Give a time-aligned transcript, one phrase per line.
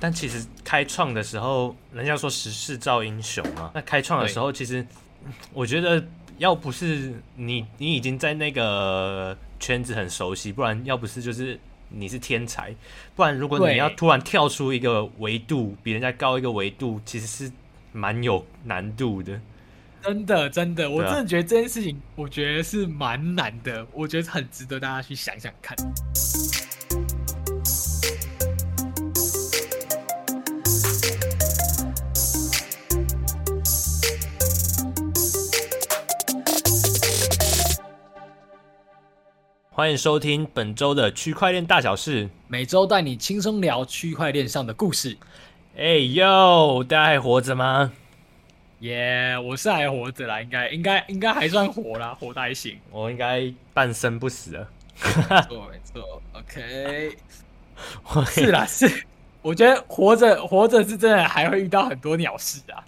[0.00, 3.70] 但其实开创的时候，人家说时势造英雄嘛。
[3.74, 4.86] 那开创的时候，其实
[5.52, 6.04] 我觉得
[6.38, 11.58] 要不是你，你已经在那个圈子很熟悉，不然要不是就是
[11.88, 12.74] 你是天才，
[13.16, 17.50] 不然如果你要突然跳出一个维度，比人家高一个维度，其实是
[17.92, 19.40] 蛮有难度的。
[20.00, 25.76] 真的，真的，我真的觉得这件事情，我觉得是蛮难的，我觉得很值得大家去想想看。
[39.78, 45.16] 欢迎收听本周的区块链大小事，每周带你轻松聊区块链上的故事。
[45.76, 47.92] 哎呦，大家还活着吗？
[48.80, 52.76] 耶，yeah, 我是还活着啦，应该应该应该还算活啦，活得还行。
[52.90, 54.68] 我应该半生不死了。
[55.00, 57.16] 没错没错，OK。
[58.34, 59.04] 是啦是，
[59.42, 62.82] 我觉得活着活着是真的，还会遇到很多鸟事啊。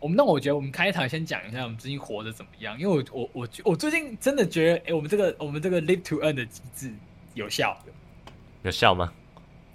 [0.00, 6.92] 我们那我觉得我们开场先讲一下我们最近活得怎么样，因为我我我我最近真的觉得，哎、欸，我们这个我们这个 live to earn 的机制
[7.34, 7.76] 有效，
[8.62, 9.12] 有效吗？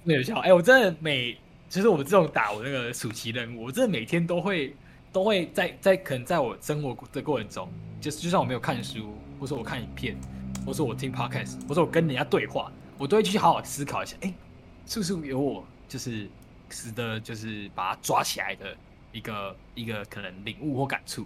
[0.03, 0.37] 没有效。
[0.39, 4.73] 哎、欸，我真的每就是我们这种打我那个暑期任务，我真的每天都会
[5.11, 10.15] 都会在在可能在我生活的过程中，就是就算我没有看书，或者我看影片，
[10.65, 14.33] 或者我听 podcast，或者我跟人家对话，我都会去好好思考一下，哎、欸，
[14.85, 16.29] 是不是有我就是
[16.69, 18.73] 值得就是把它抓起来的。
[19.13, 21.25] 一个一个可能领悟或感触，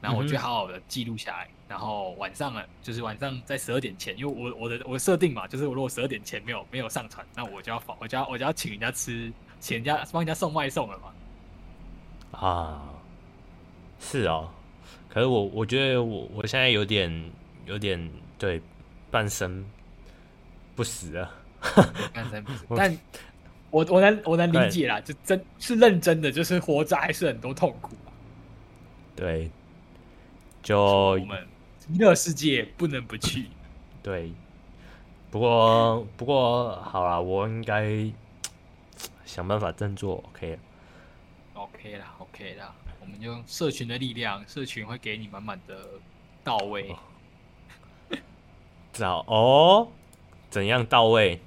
[0.00, 12.40] 然后我就好好的记录下来，嗯、然后晚上了，就是晚上在十二点前，因为我我的我的设定嘛，就是我如果十二点前没有没有上传，那我就要放我就要我就要请人家吃，请人家帮人家送外送了嘛。
[12.40, 12.88] 啊，
[14.00, 14.48] 是哦，
[15.08, 17.30] 可是我我觉得我我现在有点
[17.66, 18.60] 有点对
[19.10, 19.64] 半生
[20.74, 21.30] 不死了，
[22.14, 22.98] 半生不死， 但。
[23.70, 27.94] 我我能我能理解啦，就真是认真的，就是活着还是很多痛苦。
[29.14, 29.50] 对，
[30.62, 31.46] 就我们
[31.88, 33.46] 娱乐世界不能不去。
[34.02, 34.32] 对，
[35.30, 38.10] 不过不过好啦，我应该
[39.24, 40.24] 想办法振作。
[40.32, 40.58] OK。
[41.54, 45.76] OK 啦，OK 啦，我们用社群的力量，社群会给你满满的
[46.44, 46.94] 到位。
[48.92, 49.88] 早哦，
[50.48, 51.40] 怎样到位？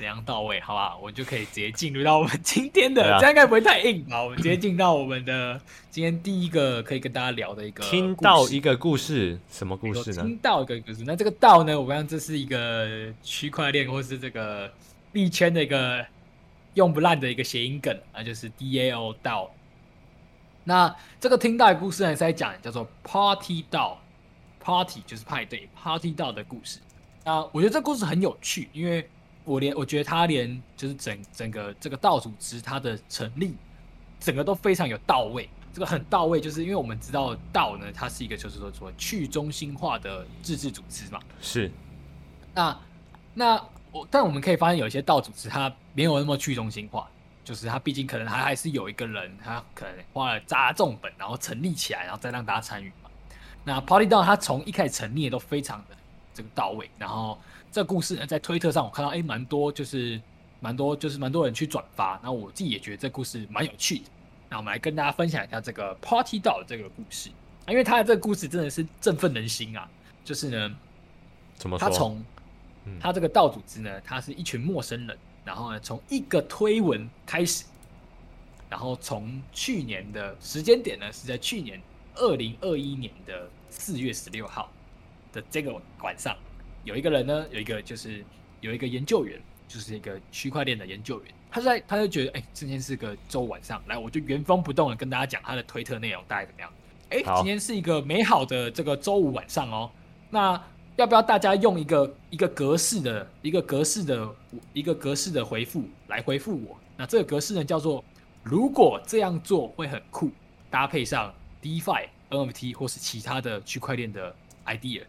[0.00, 0.58] 怎样到位？
[0.60, 4.22] 好吧，我就可以直接进入到我们今天的，啊、这样应该不会太硬吧？
[4.22, 10.22] 我们直接进到我们的今天第一个可以跟大家聊的一个，听到一个故事，什么故事呢？
[10.22, 11.78] 听到一个故事，那这个道呢？
[11.78, 14.72] 我刚刚这是一个区块链或是这个
[15.12, 16.04] 币圈的一个
[16.72, 19.50] 用不烂的一个谐音梗啊，就是 DAO 道。
[20.64, 24.00] 那这个听到的故事呢，是在讲叫做 Party 道
[24.58, 26.78] ，Party 就是派对，Party 道的故事。
[27.22, 29.06] 那我觉得这个故事很有趣，因为。
[29.50, 33.56] 我连我觉得他连就是整整个这个道组织它的成立，
[34.20, 35.48] 整个都非常有到位。
[35.72, 41.18] 这个很到位，就是因为我们知道道呢，它是一个就是说说去中心化的自治组织嘛。
[41.40, 41.68] 是。
[42.54, 42.78] 那
[43.34, 47.10] 那我但我们可以发现有一些道组织它没有那么去中心化，
[47.44, 53.10] 就是它毕竟可能还还是有一个人，他可能花了砸重本，然后成立起来，然后再让大家参与嘛。
[53.64, 55.96] 那 Party 道它从一开始成立都非常的
[56.32, 57.36] 这个到位，然后。
[57.72, 60.20] 这个故事呢，在推特上我看到，哎，蛮多，就是
[60.58, 62.18] 蛮多，就是蛮多人去转发。
[62.22, 64.04] 那我自己也觉得这故事蛮有趣的。
[64.48, 67.30] 那我们来跟大家分享一下这个 Party 道的这个故事，
[67.68, 69.88] 因为他的这个故事真的是振奋人心啊！
[70.24, 70.76] 就是呢，
[71.54, 71.88] 怎么说？
[71.88, 72.24] 他从
[72.98, 77.64] 他这个道组织呢，他是一群陌生人，然后呢，从一个推文开始，
[78.68, 81.80] 然后从去年的时间点呢，是在去年
[82.16, 84.68] 二零二一年的四月十六号
[85.32, 85.72] 的这个
[86.02, 86.36] 晚上。
[86.84, 88.24] 有一个人呢，有一个就是
[88.60, 96.72] 有一个研究员，就是一个区块链的研究员，他在他就觉得，哎、欸，今天是个周晚上，来，我就原封不动的跟大家讲他的推特内容大概怎么样？
[97.10, 99.90] 哎、欸，今天是一个美好的这个周五晚上哦，
[100.30, 100.62] 那
[100.96, 104.28] 要不要大家用一个一个格式的一个格式的
[104.72, 106.78] 一个格式的回复来回复我？
[106.96, 108.04] 那这个格式呢叫做，
[108.42, 110.30] 如果这样做会很酷，
[110.68, 111.32] 搭配上
[111.62, 114.34] DeFi、NFT 或是其他的区块链的
[114.66, 115.02] idea。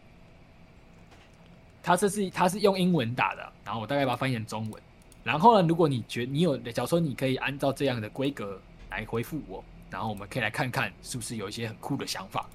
[1.82, 4.82] 他这是他是用英文打的，然后我大概把它翻译成中文。
[5.24, 12.48] 然后呢，如果你觉得你有，假如说你可以按照这样的规格来回复我，然后我们可以来看看是不是有一些很酷的想法。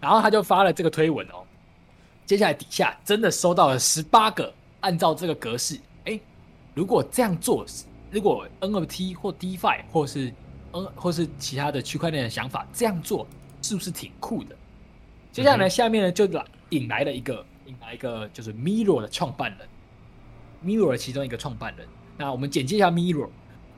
[0.00, 1.44] 然后他就发了这个推文哦。
[2.26, 6.18] 接下来底下真的收到了十八个按照这个格式，哎，
[6.74, 7.66] 如果这样做，
[8.10, 10.32] 如果 NFT 或 DeFi 或是
[10.72, 13.26] 嗯或是其他的区块链的想法这样做，
[13.62, 14.56] 是不是挺酷的？
[15.32, 17.44] 接下来呢，嗯、下面呢就来引来了一个。
[17.80, 19.68] 来一个就是 Mirror 的创办人
[20.64, 21.86] ，Mirror 的其中一个创办人。
[22.16, 23.28] 那我们简介一下 Mirror。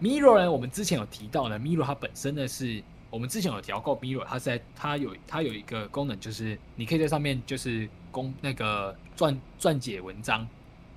[0.01, 10.47] Mirror 呢，我们之前有提到呢，Mirror 它本身呢是，我们之前有聊过 Mirror，它在它有它有一个功能，就是你可以在上面就是公那个撰撰写文章，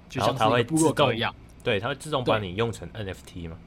[0.10, 3.58] 就像是部落格一样，对，它会自动把你用成 NFT 嘛。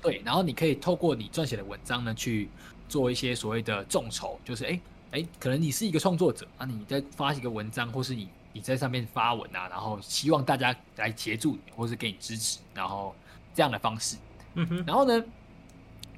[0.00, 2.48] 对，然后你可以透过你撰写的文章呢，去
[2.88, 4.80] 做一些所谓的众筹，就是哎
[5.12, 13.14] 哎，可能你是一个创作者啊，你在发一个文章，或是你你在上面发文啊，然后希望大家来协助你，或是给你支持，然后
[13.54, 14.16] 这样的方式。
[14.54, 15.24] 嗯哼，然后呢，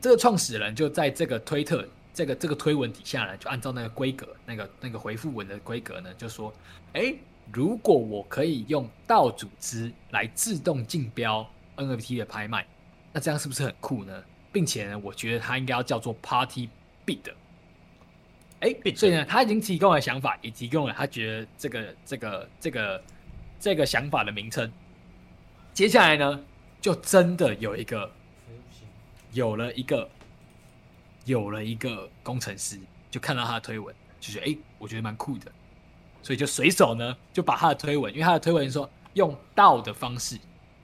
[0.00, 6.52] 这个创始人就在这个推特这个这个推文底下呢，就按照那个规格，那个那个回复文的规格呢，就说，
[6.92, 7.14] 哎，
[7.52, 12.66] 如果我可以用道组织来自动竞标 NFT 的拍卖。
[13.12, 14.24] 那这样是不是很酷呢？
[14.52, 16.68] 并且呢，我觉得它应该要叫做 Party
[17.06, 17.32] Bid。
[18.64, 23.04] 哎，所以呢，他已经提供了想法，也提供了他觉得这个这个这个
[23.60, 24.72] 这个想法的名称。
[25.72, 26.44] 接下来呢，
[26.80, 28.10] 就真的有一个，
[29.32, 30.08] 有了一个，
[31.26, 32.78] 有了一个工程师，
[33.10, 35.52] 就看到他的推文，就觉得哎，我觉得蛮酷的，
[36.22, 40.38] 所以就随手呢就把他的推文，因为他的推文说用道的方式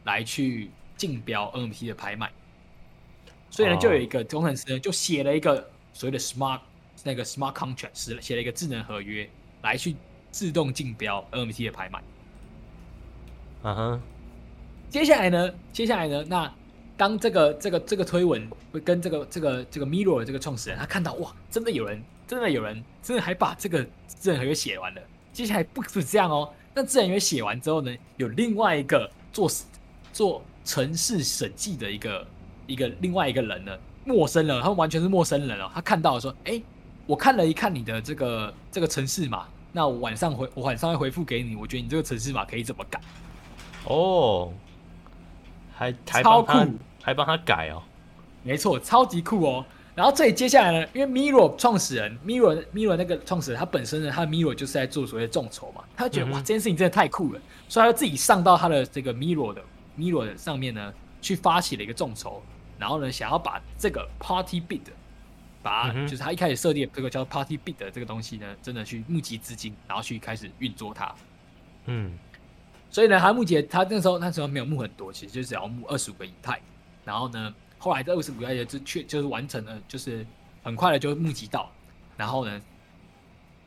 [0.05, 0.71] 来去。
[1.01, 2.31] 竞标 NFT 的拍卖，
[3.49, 6.61] 所以呢，就有一个工程师呢，就写了一个所谓的 smart
[7.05, 9.29] 那个 smart contract，写了一个智能合约
[9.63, 9.97] 来去
[10.31, 12.03] 自动竞标 NFT 的拍卖。
[13.63, 14.01] 嗯哼，
[14.89, 16.53] 接下来呢，接下来呢，那
[16.97, 25.03] 当这个这个这个推文会跟这个这个这个 Mirror 的这个创始人，他看到哇，真的有人，真的有人，真的还把这个智能合约写完了。
[25.33, 29.51] 接下来不是这样哦，那智能合约写完之后呢，有另外一个做
[30.13, 30.43] 做。
[30.63, 32.25] 城市审计的一个
[32.67, 35.69] 一个另外一个人呢，陌生人，他们完全是陌生人哦。
[35.75, 36.63] 他看到说：“哎、欸，
[37.11, 41.57] 我看了一看你的这个这个城市码，那我晚上回我晚上会回复给你。
[41.57, 43.01] 我觉得你这个城市码可以怎么改？”
[43.85, 44.53] 哦，
[45.75, 46.53] 还还超酷，
[47.03, 47.83] 还帮他改哦。
[48.45, 49.67] 没错，超级酷哦。
[49.97, 55.83] 然后这里接下来呢，因为 Mirror 创始人 Mirror Mirror 那个创始人，他本身呢，他的 Mirror 就是在做所谓的众筹嘛。
[55.97, 59.61] 他觉得、嗯、哇，这件事情真的太酷了，所以他就自己上到他的这个 Mirror 的。
[59.99, 62.41] Mirror 上面呢，去发起了一个众筹，
[62.79, 64.83] 然后呢，想要把这个 Party Bid，
[65.63, 71.15] 把、嗯、就是他一开始设定这个叫 Party Bit 的这个东西呢，真的去募集资金，然后去开始运作它。
[71.87, 72.19] 嗯，
[72.91, 76.61] 所以呢，他募集他那时候那时候没有募很多，其实就只要募二十五个以太。
[77.05, 80.27] 然后呢，后来这二十五个以太就确就是完成了，就是
[80.63, 81.71] 很快的就募集到，
[82.17, 82.61] 然后呢，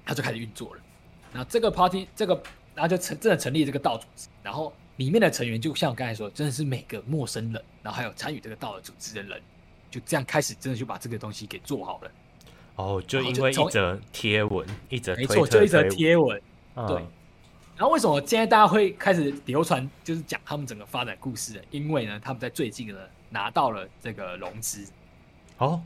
[0.06, 0.81] 他就开始运作了。
[1.31, 2.34] 那这个 Party 这个，
[2.75, 4.74] 然后就成真的成立这个道组织，然后。
[4.98, 9.42] 里面的成员就像我刚才说，真的是每个陌生人，然后还有参与这个道的组织的人，
[9.94, 12.12] 就这样开始，真的就把这个东西给做好了。
[12.78, 16.42] 哦，就因为一则贴文，一则没错，就一则贴文。
[16.74, 16.95] 嗯、对。
[17.75, 21.62] 然后为什么现在大家会开始流传，就是讲他们整个发展故事呢？
[21.69, 22.98] 因为呢，他们在最近呢
[23.30, 24.84] 拿到了这个融资。
[25.60, 25.80] 哦，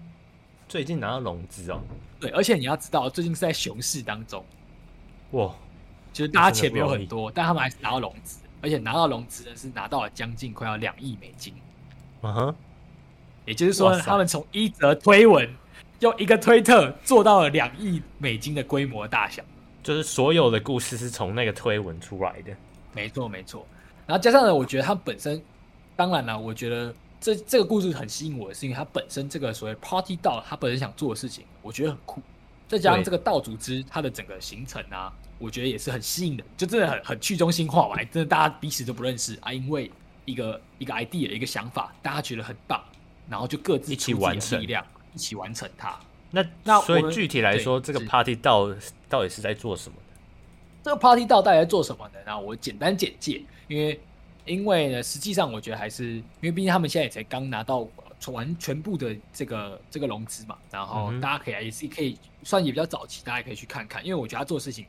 [0.69, 1.81] 最近拿到融资哦。
[2.17, 4.41] 对，而且你要知道，最近是在熊市当中。
[5.31, 5.53] 哇！
[6.13, 8.39] 就是大家钱没有很多，但他们还是拿到融资。
[8.61, 11.53] 而且拿到融资呢，是拿到了将近快要两亿美金。
[12.21, 12.55] 嗯哼，
[13.47, 15.49] 也就是说，他们从一则推文
[16.01, 19.41] 用一个推特做到了两亿美金的规模大小。
[19.81, 22.51] 就是所有的故事是从那个推文出来的。
[22.93, 23.65] 没错，没错。
[24.05, 25.41] 然后加上呢，我觉得它本身，
[25.95, 32.21] 当然了，我觉得这这个故事很吸引我的是因为它本身这个所谓 Party DAO，它本身想做的事情，我觉得很酷。
[32.67, 35.11] 再加上这个道组织，它的整个行程啊。
[35.39, 39.91] 我觉得也是很吸引的，就真的很很去中心化嘛，真的大家彼此都不认识啊，因为
[40.25, 42.83] 一个一个 idea 一个想法，大家觉得很棒，
[43.29, 45.97] 然后就各自一起完成力量，一起完成它。
[46.31, 48.75] 那那所以具体来说，这个 Party DAO
[49.09, 50.19] 到底是在做什么的？
[50.83, 52.19] 这个 Party 到底在做什么呢？
[52.25, 53.99] 那我简单简介，因为
[54.45, 57.87] 因为呢，实际上我觉得还是因为毕竟他们现在也才刚拿到
[58.27, 64.85] 完全部的这个这个融资嘛，然后大家可以也是可以算也比较早期，大家可以去看看，因为我觉得他做事情。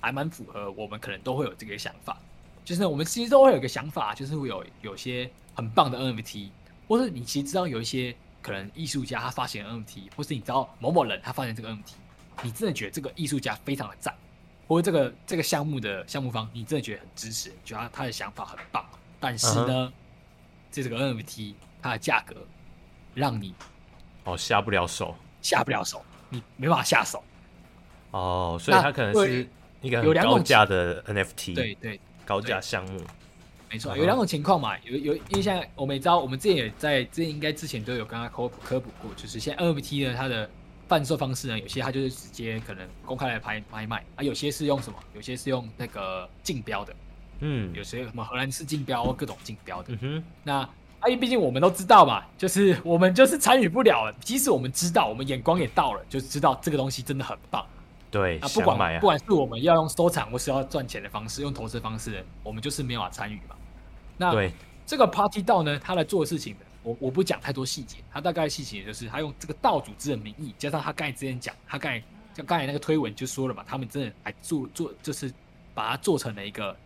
[0.00, 2.16] 还蛮符合我们可能都会有这个想法，
[2.64, 6.50] 就是我们其实都会有一个想法，就是会有有些很棒的 NFT，
[6.88, 11.92] 或是你其实知道有一些可能艺术家他发行 NFT，或是你知道某某人他发行这个 NFT，
[12.42, 14.12] 你真的觉得这个艺术家非常的赞，
[14.66, 18.84] 或者这个这个项目的项目方你真的觉得很支持，觉得他他的想法很棒，
[19.20, 19.92] 但是呢，
[20.72, 20.84] 这、uh-huh.
[20.84, 22.34] 这个 NFT 它的价格
[23.14, 23.54] 让你
[24.24, 27.22] 哦下不了手，下不了手，你没办法下手
[28.10, 29.48] 哦，所以它可能是。
[29.80, 33.00] 一个很高价的 NFT，对对，高价项目，
[33.70, 40.48] 没错，有两种情况嘛，有有，因为现在我们也知道，我们之前也在之前应该之前都有跟他科普科普过，就是现在 NFT 呢，它的
[40.88, 46.94] 贩售方式呢，有些它就是直接可能公开来拍拍卖啊，有些是用什么，有些是用那个竞标的，
[47.40, 50.54] 嗯，有些什么荷兰式竞标，各种竞标的，嗯哼，那
[51.00, 54.12] 啊，因为毕竟我们都知道嘛，就是我们就是参与不了了。
[54.20, 57.64] 即使我们知道，我们眼光也到了，就知道这个东西真的很棒。
[58.10, 63.54] 对，啊，不管买啊不管是我们要用收藏或是要赚钱的方式，用投资方式，我们就是没有法参与嘛。
[64.18, 64.50] 那
[64.84, 72.02] 这个 Party DAO 呢，他来做的事情，我我不讲太多细节，他大概细节就是他用这个道组织的名义，加上他刚才之前讲，他刚才
[72.34, 75.32] 像刚才那个推文就说了嘛，他们真的还做做就是
[75.72, 76.76] 把它做成了一个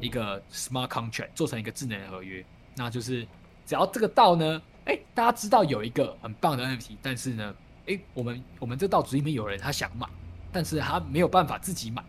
[0.00, 2.44] 一个 smart contract，做成一个智能合约，
[2.76, 3.26] 那就是。
[3.64, 7.54] 只要这个道呢，哎，大家知道有一个很棒的 NFT，但是呢，
[7.86, 10.04] 哎，我们我们这个道组织里面有人他想买，
[10.50, 12.02] 但是他没有办法自己买，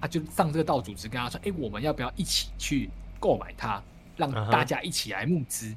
[0.00, 2.90] 他就上这个道组织跟他说，哎，我们要不要一起去
[3.20, 3.80] 购买它，
[4.16, 5.74] 让大家一起来募资？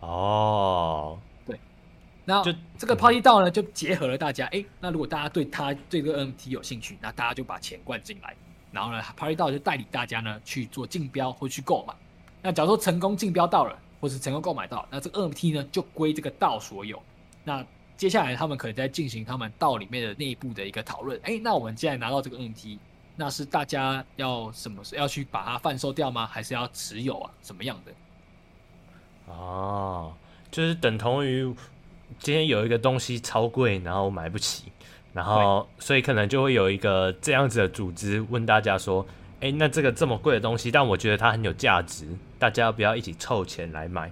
[0.00, 1.60] 哦、uh-huh.，对，
[2.24, 8.34] 那就这个 Party DAO 呢，就结合了大家，哎，那如果大家对他对这个 NFT 有兴趣，那大家就把钱灌进来，
[8.70, 11.94] 然后呢，Party DAO 就带领大家呢去做竞标或去购买。
[12.42, 13.78] 那假如说成功竞标到了。
[14.02, 17.00] 或是成功购买到，那这个 NFT 呢就归这个道所有。
[17.44, 17.64] 那
[17.96, 21.16] 接下来他们可能在进行他们道里面的内部的一个讨论。
[21.22, 22.78] 哎，那我们既然拿到这个 NFT，
[23.16, 24.82] 那是大家要什么？
[24.92, 26.26] 要去把它贩售掉吗？
[26.26, 27.30] 还是要持有啊？
[27.42, 27.92] 什么样的？
[29.32, 30.12] 哦，
[30.50, 31.44] 就是等同于
[32.18, 34.64] 今天有一个东西超贵，然后买不起，
[35.12, 39.06] 然后所以可能就会有一个这样子的组织问大家说。
[39.42, 42.06] 哎，那这个这么贵的东西，但我觉得它很有价值，
[42.38, 44.08] 大家要不要一起凑钱来买？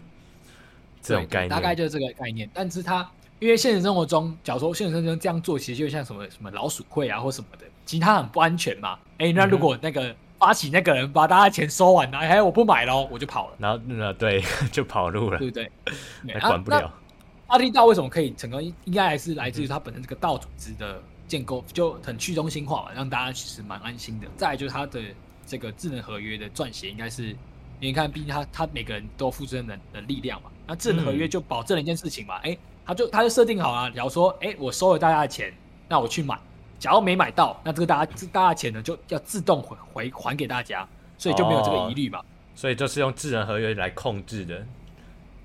[1.01, 2.51] 这种概念大概就是这个概念。
[2.53, 8.97] 但是它因为现实生活中，假如说现实生活中这样做，其实就像什么什么老鼠会啊或什么的，其实它很不安全嘛。
[9.19, 13.57] 哎，那如果那个发起那个人把大家钱收完了，哎，我不买了，我就跑了。
[13.59, 15.71] 然后那对， 就跑路了，对不对？
[16.35, 16.93] 还管不了。
[17.49, 18.63] 阿迪道为什么可以成功？
[18.63, 21.03] 应该还是来自于他本身这个道组织的。
[21.31, 24.27] 建构就很去中心化嘛，让大家其实蛮安心的。
[24.37, 25.01] 再来就是他的
[25.47, 27.37] 这个智能合约的撰写，应该是
[27.79, 30.51] 你看，毕竟他他每个人都付出的的力量嘛。
[30.67, 35.55] 那智能合约就保证了一件事情嘛，哎、嗯，他就他就设定好了，假如说，哎，我收了大家的钱，
[35.89, 36.37] 那我去买，
[36.81, 42.25] 假如没买到，那这个大家这大家的钱呢就要自动回回还给大家，所以就没有这个疑虑嘛、哦。
[42.55, 44.67] 所以就是用智能合约来控制的，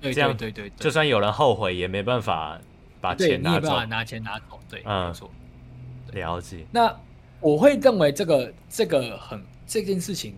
[0.00, 2.58] 对对对对，就算有人后悔，也没办法
[3.00, 5.30] 把钱拿走，没办法拿钱拿走，对，嗯、没错。
[6.12, 6.66] 了解。
[6.72, 6.94] 那
[7.40, 10.34] 我会认为这个这个很这件事情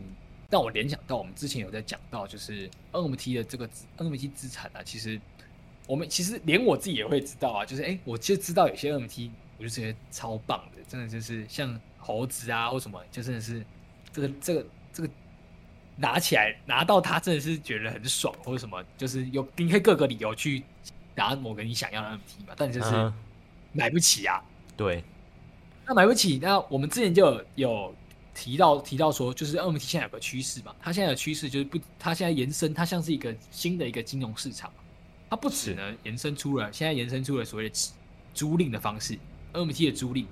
[0.51, 5.21] 让我联想到我们之前有在讲到，就是 NFT 的这个 NFT 资产啊，其实
[5.87, 13.65] 我们其实连我自己也会知道啊，就是哎、欸，我就知道有些 NFT 我就觉得超棒的，真的就是像猴子啊或什么，就真的是
[14.13, 15.09] 这个这个这个
[15.97, 20.63] 拿起来拿到它真的是觉得很爽，或者什么，就是有你可以各个理由去
[21.15, 23.13] 拿某个你想要的 NFT 嘛，但就是
[23.73, 24.43] 买不起啊，
[24.77, 25.05] 对。
[25.91, 27.95] 那买不起，那我们之前就有，有
[28.35, 34.71] 提到提到说，就是 NFT 现在有个趋势嘛，它现在的趋势就是不，它现在延伸，它像是一个新的一个金融市场，
[35.31, 37.75] 它不止呢延伸出了，现在延伸出了所谓的
[38.35, 39.19] 租赁的方式
[39.53, 40.27] ，NFT 的租赁，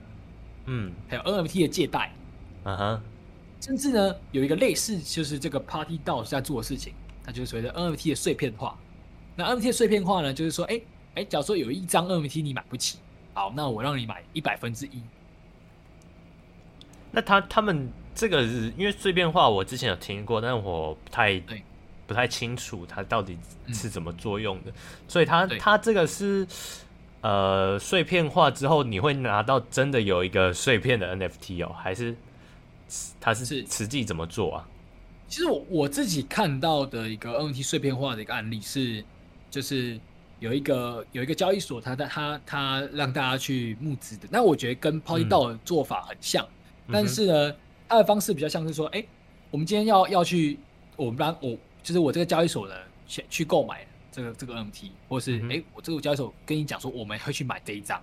[0.66, 2.12] 嗯，还有 NFT 的借贷，
[2.64, 3.00] 嗯哼，
[3.60, 6.92] 甚至呢有一个类似就是这个 Party DAO 在做的事情，
[7.24, 8.76] 它就是所谓的 NFT 的碎片化。
[9.34, 12.98] 那 NFT 的碎片化呢，就是说，哎、欸、哎、欸，假如说有一张 NFT 你买不起，
[13.34, 15.02] 好，那我让你买一百分之一。
[17.12, 21.42] 那他他们这个是因为碎片化，我之前有听过，但是我不太
[22.06, 23.38] 不太清楚它到底
[23.72, 24.70] 是怎么作用的。
[24.70, 24.74] 嗯、
[25.08, 26.46] 所以它它这个是
[27.20, 32.14] 呃碎片化之后，你会拿到真的有一个碎片的 NFT 哦，还是
[33.20, 34.68] 它是是实际怎么做啊？
[35.28, 39.04] 其实我我自己看到的一个 NFT 碎片化的一个案例是，
[39.50, 39.98] 就是
[40.38, 44.28] 有一个有一个交易所，它在它它让大家去募资的。
[44.30, 46.44] 那我觉得跟 Party DAO 的做法很像。
[46.44, 47.52] 嗯但是呢，
[47.88, 49.08] 它的方式比较像是说，哎、欸，
[49.50, 50.56] 我们今天要要去，
[50.94, 52.74] 我们让我就是我这个交易所呢，
[53.08, 53.84] 去去购买
[54.16, 58.02] 这个这个 NFT，或是哎、欸，我这个交易所跟你讲说，我们会去买这一张，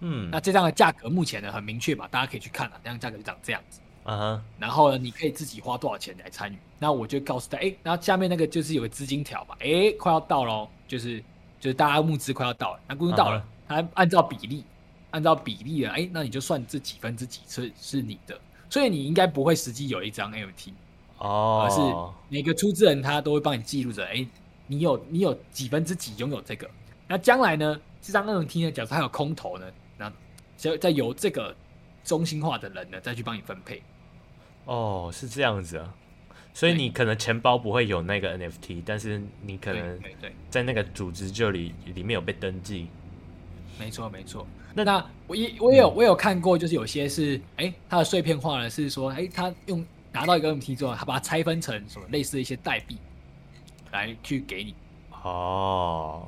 [0.00, 11.18] 嗯，那这张的价格目前呢很明确嘛，大家可以去看啊，这张价格就长这样子，啊哈，然后呢，你可以自己花多少钱来参与，那我就告诉他，哎、欸，然后下面那个就是有个资金条嘛，哎、欸，快要到喽，就是
[11.58, 14.64] 就是大家募资快要到了，那估计到了，他按照比例。
[15.10, 18.36] 按照比例了，哎、欸，那你就算这几分之几是是你的，
[18.68, 20.72] 所以你应该不会实际有一张 NFT
[21.18, 21.80] 哦，而是
[22.28, 24.28] 每个出资人他都会帮你记录着，哎、欸，
[24.66, 26.68] 你有你有几分之几拥有这个，
[27.06, 29.66] 那将来呢，这张 NFT 呢，假如它有空投呢，
[29.98, 30.12] 那
[30.56, 31.54] 再再由这个
[32.04, 33.82] 中心化的人呢再去帮你分配。
[34.64, 35.94] 哦，是这样子啊，
[36.54, 40.00] 所以你可能钱包不会有那个 NFT，但是你可能
[40.48, 42.88] 在那个组织这里里面有被登记。
[43.78, 44.46] 没错，没错。
[44.72, 52.96] 那那我也我也有我有看过，就是有些是哎，它的碎片化呢是说，哎，他用拿到一个 NFT 之后，他把它拆分成什么类似的一些代币
[53.94, 54.74] 来去给你。
[55.22, 56.26] 哦，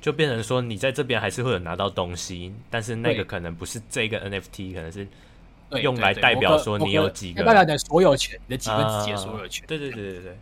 [0.00, 5.06] 就变成说你在这边还是会有拿到东西，但是那个可能不是这个 NFT，可能是
[5.80, 9.64] 用来代表说你有几个，代表你的所有权，你的几分之几的所有权。
[9.66, 10.36] 对对对对对。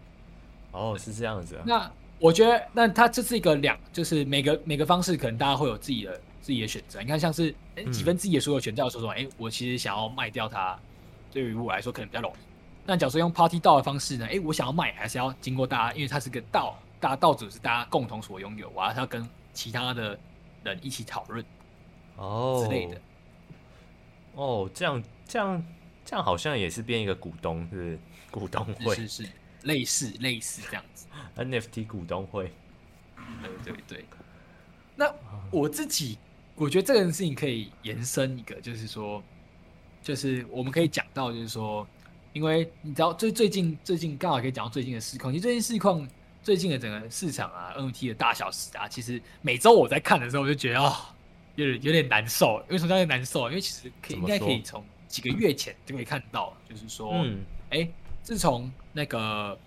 [0.73, 1.63] 哦，是这样子啊。
[1.65, 7.01] 那我觉得，那它这是一个两，就是每个每个方式，可能大家会有自己的自己的选择。
[7.01, 7.55] 你看，像是
[7.93, 10.77] 几分之一的所有权，叫说说，哎、嗯，我其实想要卖掉它，
[11.33, 12.48] 对于我来说可能比较容易。
[12.89, 14.27] 那假如说用 Party DAO 的方式呢？
[14.27, 20.19] 哎，我想要卖，还是要经过大家，因为它是个 DAO，大家道主是大家共同所拥有，我还是要跟其他的
[20.65, 21.45] 人一起讨论
[22.17, 22.99] 哦之类的。
[24.33, 25.63] 哦，这样这样
[26.03, 27.99] 这样好像也是变一个股东，是，是
[28.33, 29.31] 股东会，是是，是
[29.65, 31.07] 类似类似这样子。
[31.37, 32.51] NFT 股东会，
[33.65, 34.05] 对对对。
[34.97, 35.15] 那
[35.51, 36.17] 我自己
[36.55, 39.23] 我觉得这件事情可以延伸一个，就是说，
[40.03, 41.87] 就是我们可以讲到，就是说。
[42.33, 46.07] 因为你知道最最近最近刚好可以讲到最近的市况，其实最近市况
[46.43, 50.95] 最近的整个市场啊，NFT 的大小时啊，其实每周我在看的时候，我就觉得哦，
[51.57, 52.63] 有点有点难受。
[52.69, 53.49] 为什么叫难受？
[53.49, 57.89] 因为其实可以应该可以从几个月前就可以看到，就是说，嗯，哎，
[58.23, 59.59] 自从那个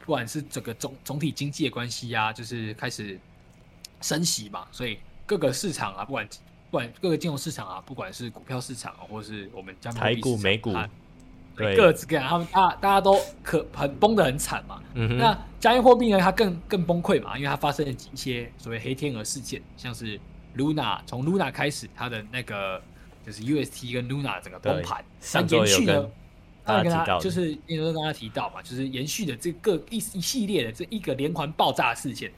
[0.00, 3.18] 不管是整个总总体经济的关系啊，就是开始
[4.00, 6.26] 升息嘛，所以各个市场啊，不管
[6.70, 10.74] 不管各个金融市场啊，不管是股票市场，啊，或是我们台股、美股。
[11.58, 14.80] 对各自各样，他们大大家都可很崩得很惨嘛。
[14.94, 16.18] 嗯、那加密货币呢？
[16.18, 20.18] 它更更崩溃嘛，因为它发生了一些所谓黑天鹅事件，像是
[20.56, 22.80] Luna 从 Luna 开始，它的那个
[23.26, 25.04] 就是 UST 跟 Luna 整个崩盘，
[25.50, 26.10] 延续的，
[26.64, 32.32] 他跟他就是那时候跟他提到嘛，就是延续的这个一一系列的这一个连环爆炸事件。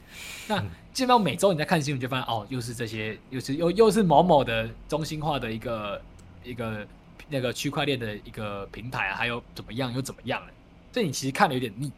[0.49, 0.59] 那
[0.93, 6.01] 基本上每周你在看新闻，就发现哦，又是这些，又是又又是某某的中心化的一个
[6.45, 6.87] 一个。
[7.31, 10.49] 那个区块链的一个平台啊，还有怎么样又怎么样了？
[10.93, 11.91] 这你其实看的有点腻，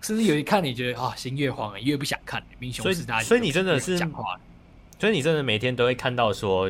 [0.00, 2.42] 甚至有一看你觉得啊、哦，心越慌了，越不想看。
[2.58, 2.84] 英雄
[3.22, 4.38] 所以你真的是讲话，
[4.98, 6.68] 所以你真的每天都会看到说，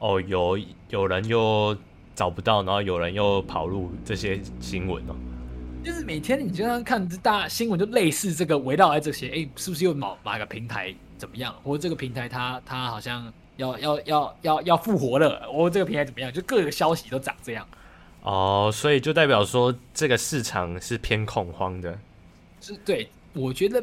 [0.00, 0.58] 哦，有
[0.90, 1.76] 有人又
[2.16, 5.14] 找不到，然后有人又跑路这些新闻哦。
[5.84, 11.54] 就是每天你就像看大新闻，就类似这个围绕在这些，哎，是不是又某哪个平台怎么样？
[11.62, 13.32] 或者这个平台它它好像。
[13.56, 15.48] 要要要要要复活了！
[15.50, 16.32] 我、哦、这个平台怎么样？
[16.32, 17.66] 就各个消息都长这样
[18.22, 21.98] 哦，所以就代表说这个市场是偏恐慌的。
[22.60, 23.82] 是对，我觉得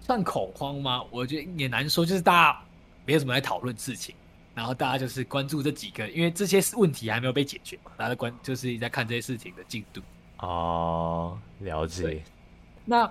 [0.00, 1.02] 算恐慌吗？
[1.10, 2.60] 我觉得也难说，就是大家
[3.04, 4.14] 没有什么来讨论事情，
[4.54, 10.00] 然后大家就是关注这几个，因为这些问题还没有被解决嘛，大家关就是在看这些事情的进度。
[10.38, 12.22] 哦，了解。
[12.84, 13.10] 那。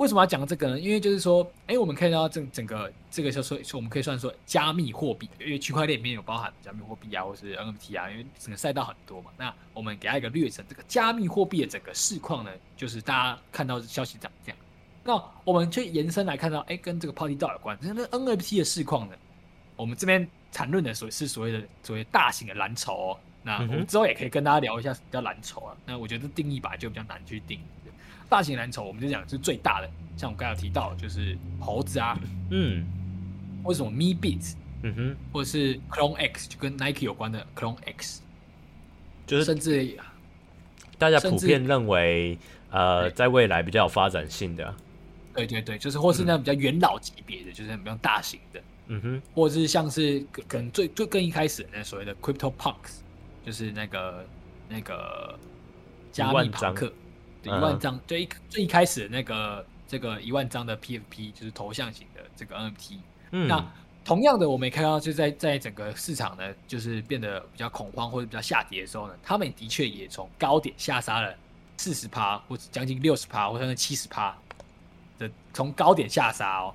[0.00, 0.80] 为什么要讲这个呢？
[0.80, 9.30] 因为就是说，哎、欸，我们看到整整个这个叫说，我们可以算说加密货币，因为区块链里面有包含加密货币啊，或是 NFT 啊，因为整个赛道很多嘛。
[9.36, 14.58] 那我们给它一个略称，这个加密货币的整个市况呢，就是大家看到的消息涨这样。
[15.04, 19.14] 那我们去延伸来看到，哎、欸，跟这个 Party DAO 有关，那 NFT 的市况呢，
[19.76, 23.18] 我们这边谈论的所是所谓的所谓大型的蓝筹哦。
[23.42, 25.76] 那我们之后也可以跟大家聊一下什么叫蓝筹啊。
[25.84, 27.60] 那我觉得定义吧就比较难去定。
[28.30, 32.16] 大型蓝筹，我们就讲是最大的，像我刚才提到，就是猴子啊，
[32.50, 32.86] 嗯，
[33.64, 38.22] 为什么？Meebits，嗯哼，或者是 Clone X，就跟 Nike 有关的 Clone X，
[39.26, 39.98] 就是甚至
[40.96, 42.38] 大家普遍认为，
[42.70, 44.72] 呃，在未来比较有发展性的，
[45.34, 53.00] 对对对，就是或是那种比较元老级别的，嗯、就是比较大型的，嗯哼，或者是像是可能最最更一开始的那所谓的 Crypto Punks，
[53.44, 54.24] 就是那个
[54.68, 55.36] 那个
[56.12, 56.92] 加密庞克。
[57.44, 62.98] 一万张，最一最一开始的那个这个一万张的 PFP 就是头像型的这个 NFT。
[63.30, 63.64] 嗯，那
[64.04, 71.32] 同样的，我们也看到就在在整个市场呢，就是变得比较恐慌或者比较下跌的时候呢，他们的确也从高点下杀了
[71.76, 74.36] 四十趴或者将近六十趴或者七十趴
[75.18, 76.74] 的从高点下杀哦。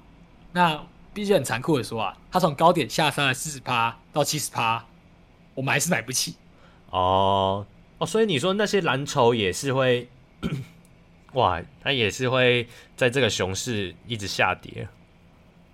[0.54, 0.82] 那
[1.13, 4.86] 必须很残酷的说啊，他从高点下杀了四十趴到七十趴，
[5.54, 6.36] 我们还是买不起。
[6.89, 7.65] 哦
[7.97, 10.08] 哦，所以你说那些蓝筹也是会。
[11.34, 14.88] 哇，它也是会在这个熊市一直下跌。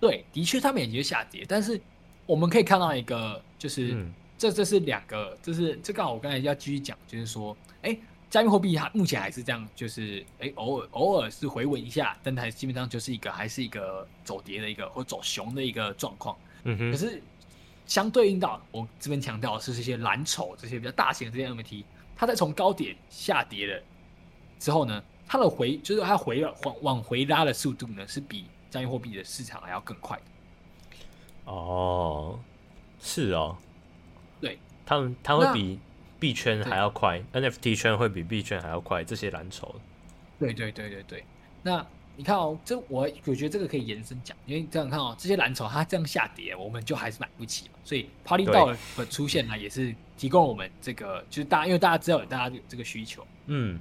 [0.00, 1.44] 对，的确，他们也是下跌。
[1.48, 1.80] 但是
[2.26, 7.96] 我们可以看到一个，就是、嗯、这这是两个，这是这刚好我刚才要继续讲，就是说，哎，
[8.28, 16.36] 加密货币它目前还是这样，就是哎，偶尔偶尔是回稳一下，但它基本上就是一个还是一个走跌的一个或走熊的一个状况。
[16.64, 16.90] 嗯哼。
[16.90, 17.22] 可是
[17.86, 21.84] 相对应到我这边强调的是这些蓝筹，这些比较大型的这些 NFT，
[22.16, 23.82] 它在从高点下跌了。
[24.62, 30.22] 之后呢，它的回就是它回了往往回拉的速度呢，是比加密货币的市场还要更快的。
[31.46, 32.38] 哦，
[33.00, 33.56] 是哦，
[34.40, 35.80] 对，他们它会比
[36.20, 39.74] 币圈还要快，NFT 圈会比币圈还要快，这些蓝筹。
[40.38, 41.24] 对对对对对。
[41.64, 47.74] 那你看哦，这我我觉得这个可以延伸讲，因为这样看哦，这些蓝筹它这样下跌，我们就还是买不起嘛。
[47.82, 53.26] 所以 Party Dog 的出现呢，也是提供我们这个，就是大家因为大家知道有大家有这个需求。
[53.46, 53.80] 嗯。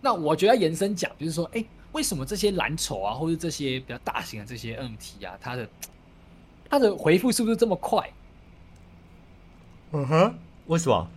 [0.00, 5.68] 那我觉得延伸讲，就是说，哎，为什么这些蓝筹啊，或者这些比较大型的这些 NFT 啊，它的
[6.68, 8.10] 它的回复是不是这么快？
[9.92, 10.34] 嗯哼，
[10.66, 11.10] 为什么？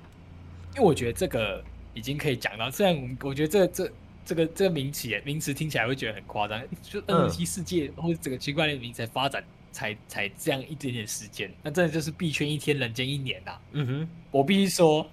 [0.75, 1.63] 因为我觉得这个
[1.93, 3.91] 已经可以讲到，虽然我我觉得这这。
[4.23, 13.59] 这个这个名词名词听起来会觉得很夸张，就 NFT 世界或者整个区块链名词发展才才这样一点点时间，那真的就是币圈一天，人间一年呐。
[13.71, 15.09] 嗯哼，我必须说，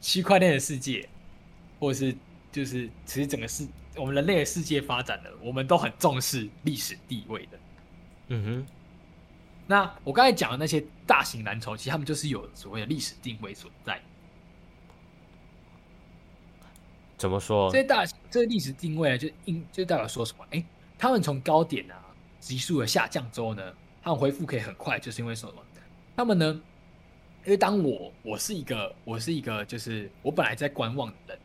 [0.00, 1.08] 区块链的世界，
[1.78, 2.12] 或者是
[2.52, 7.58] 就是其实整个世我们人类的世界发展的，我们都很重视历史地位的。
[8.28, 8.66] 嗯哼，
[9.66, 14.00] 那我刚才讲的那些大型蓝筹，其实他们就是有所谓的历史定位所在。
[17.16, 17.70] 怎么说？
[17.72, 20.44] 这些大这个历史定位就应就代表说什么？
[20.50, 20.64] 哎，
[20.98, 21.96] 他们从高点啊
[22.38, 23.62] 急速的下降之后呢，
[24.02, 25.54] 他们恢复可以很快，就是因为什么？
[26.14, 26.60] 他们呢？
[27.44, 31.38] 因为当我我是一个我是一个就是我本来在观望的人，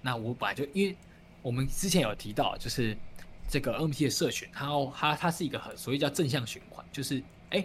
[0.00, 0.96] 那我本来就因为
[1.42, 2.96] 我们之前有提到，就是
[3.48, 7.64] 这个 NFT 的社群，它它它是一个很所谓叫正向循环，就是哎，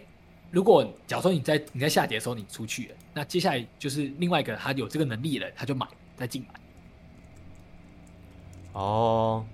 [0.52, 6.60] 如果假如说你在你在下跌的时候你出去了，那接下来就是另外一个他有这个能力的人，他就买再进来。
[8.74, 9.46] 哦，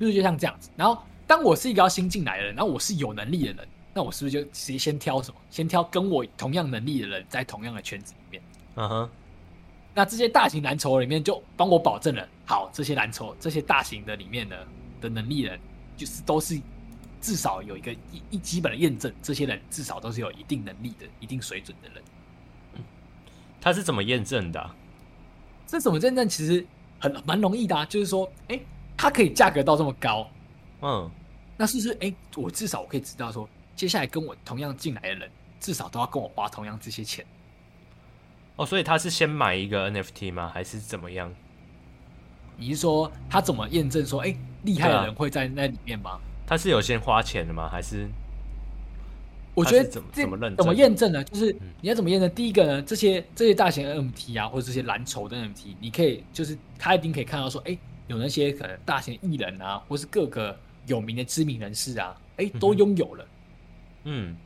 [0.00, 0.70] 就是就像这样子。
[0.76, 5.38] 然后，当我是一个要新进来的人，然后我是有能力的人，那我是不是就直接先挑什么？
[5.50, 8.42] 先挑跟我同样能力的人，在同样的圈子里面。
[8.76, 9.10] 嗯哼。
[9.96, 14.68] 那这些大型蓝筹里面，就帮我保证了，好，这些蓝筹，这些大型的里面的
[15.00, 15.58] 的能力人，
[15.96, 16.60] 就是都是
[17.20, 22.02] 至少有一个一一基本的验证，这些人至少都是有一定能力的、一定水准的人。
[22.74, 22.84] 嗯。
[23.60, 24.76] 他是怎么验证的啊？
[25.66, 26.28] 这怎么验证？
[26.28, 26.64] 其实。
[26.98, 30.26] 很蛮容易的啊，就是说，哎、欸，它可以价格到这么高，
[30.80, 31.10] 嗯，
[31.54, 31.92] 那是不是？
[31.92, 35.30] 哎、欸，我至少我可以知道说，接下来跟我同样进来的人，
[35.60, 37.22] 至少都要跟我花同样这些钱。
[38.56, 40.50] 哦，所以他是先买一个 NFT 吗？
[40.52, 41.32] 还是怎么样？
[42.56, 46.18] 你是说他怎么验证说，哎、欸，厉害的人会在那里面吗？
[46.46, 47.68] 他是有先花钱的吗？
[47.68, 48.08] 还是？
[49.54, 51.24] 我觉得怎么怎么认怎么验证呢？
[51.24, 52.30] 就是你要怎么验证？
[52.30, 63.26] 第一个呢，这些这些大型 NFT 啊，或者这些蓝筹的 NFT，你可以就是他一定可以看到说，哎，有那些可能大型艺人啊，或是各个有名的知名人士啊，哎，都拥有了。
[64.04, 64.36] 嗯，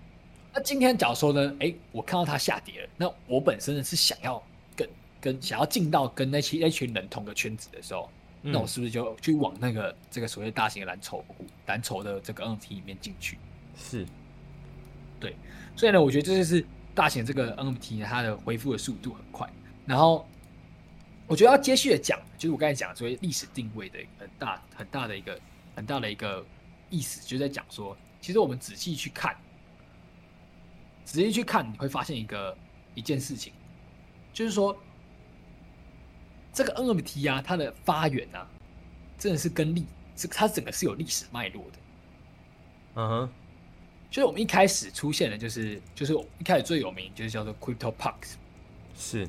[0.53, 4.43] 那今天假如说呢，哎，我看到它下跌了，那我本身呢是想要
[4.75, 4.89] 跟
[5.21, 8.11] 跟想要进到跟那些那群人同个圈子的时候，
[8.43, 11.35] 那我是不是就去往那个这个所谓大型的蓝筹股、
[11.67, 13.39] 蓝筹的这个 NFT 里面进去？
[13.77, 14.07] 是。
[15.21, 15.37] 对，
[15.77, 19.47] 所以呢，我觉得这就是大型这个 NFT 它的恢复的速度很快。
[19.87, 20.27] 然后，
[21.27, 25.39] 我觉得要接续的讲，就是我刚才讲所谓历史定位的很大很大的一个
[25.77, 26.43] 很大的一个
[26.89, 29.37] 意思，就是在讲说，其实我们仔细去看，
[31.11, 32.57] 仔细去看，你会发现一个
[32.95, 33.53] 一件事情，
[34.33, 34.81] 就是说，
[36.53, 38.49] 这个 NFT 啊，它的发源啊，
[39.19, 39.85] 真的是跟历，
[40.17, 41.79] 是它整个是有历史脉络的。
[42.95, 43.31] 嗯哼。
[44.09, 48.35] 就是我们一开始出现的，就是就是一开始最有名，就是叫做 Crypto Punks。
[48.95, 49.29] 是。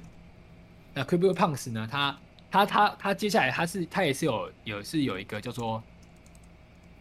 [0.93, 1.87] 那 Crypto Punks 呢？
[1.91, 2.19] 它
[2.51, 5.81] 它它它接下来它是它也是有有是有一个叫做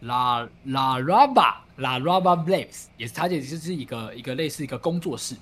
[0.01, 5.35] La La Raba La Raba Labs，也是它也就是一个一个类似一个工作室。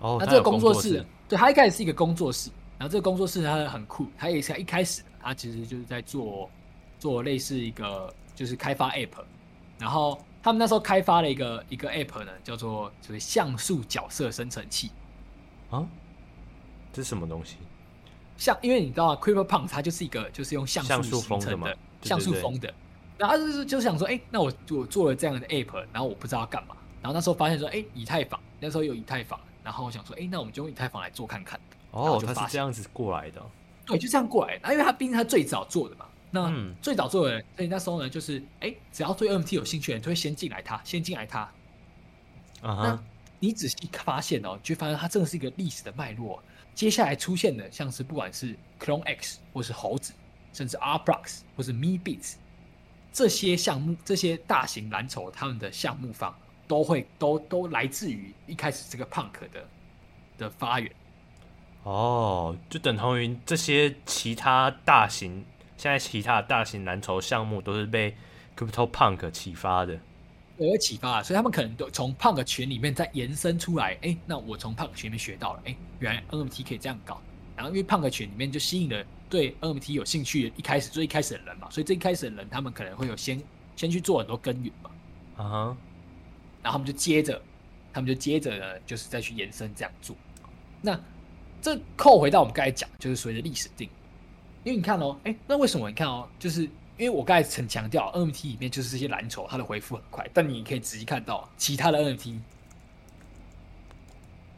[0.00, 0.18] 哦。
[0.20, 6.50] 那这个工作室，对，它一开始是一个工作室，然后这个工作室它很酷，它也是一开始它其实就是在做
[6.98, 9.24] 做类似一个就是开发 App，
[9.78, 10.20] 然后。
[10.44, 14.90] 他们那时候开发了一个一个 app 呢，叫做就是像素角色生成器
[15.70, 15.82] 啊，
[16.92, 17.56] 这是什么东西？
[18.36, 22.74] 像，因为你知道啊，Creeper Punk 它就是一个就是用像素形成的像素风的，
[23.16, 31.58] 然后就是就想说，哎、欸，那我我做了这样的 app，然后我不知道要干嘛，然后那时候发现说，哎、欸，以太坊那时候有以太坊，然后我想说，哎、欸，那我们就用以太坊来做看看。
[31.90, 33.40] 哦，它是这样子过来的，
[33.86, 36.06] 对，就这样过来的，因为他毕竟它最早做的嘛。
[36.32, 41.40] 那最早做的人，所以那时候呢，就是哎、欸，只要对 NFT 有兴趣的人，就会先进来他，先进来他。
[41.40, 41.52] 啊、
[42.62, 42.82] uh-huh.
[42.82, 43.04] 那
[43.38, 46.42] 你仔细发现哦，就发现它真的是一个历史的脉络。
[46.74, 50.12] 接下来出现的，像是不管是 Clone X，或是猴子，
[50.52, 52.34] 甚至 Art Blocks，或是 Meebits，
[53.14, 56.36] 这些项目，这些大型蓝筹，他们的项目方
[56.68, 59.66] 都会都都来自于一开始这个 Punk 的
[60.36, 60.92] 的发源。
[61.84, 65.44] 哦，就等同于这些其他大型。
[65.76, 68.16] 现在其他的大型蓝筹项目都是被
[68.56, 69.98] Crypto Punk 启发的，
[70.56, 73.98] 我有启发，所以他们可能都从 Punk 群里面再延伸出来。
[74.02, 77.20] 哎，那我从 Punk 群里面学到了，哎，原来 NFT 可以这样搞，
[77.56, 83.42] 然然后因为 Punk 群里面就吸引了对 NFT 有兴趣的一开始最一开始的人嘛，所以最一开始的人他们可能会有先
[83.74, 84.90] 先去做很多耕耘嘛，
[85.36, 85.76] 啊哈，
[86.62, 87.40] 然后他们就接着，
[87.90, 90.14] 他们就接着呢，就是再去延伸这样做。
[90.82, 91.00] 那
[91.62, 93.88] 这扣回到我们刚才讲，就是所谓的历史定，
[94.62, 102.38] 因为你看哦，哎，那为什么你看哦，就是因为我刚才曾强调 NFT 里面就是这些蓝筹，它的回复很快，但你可以仔细看到其他的 NFT。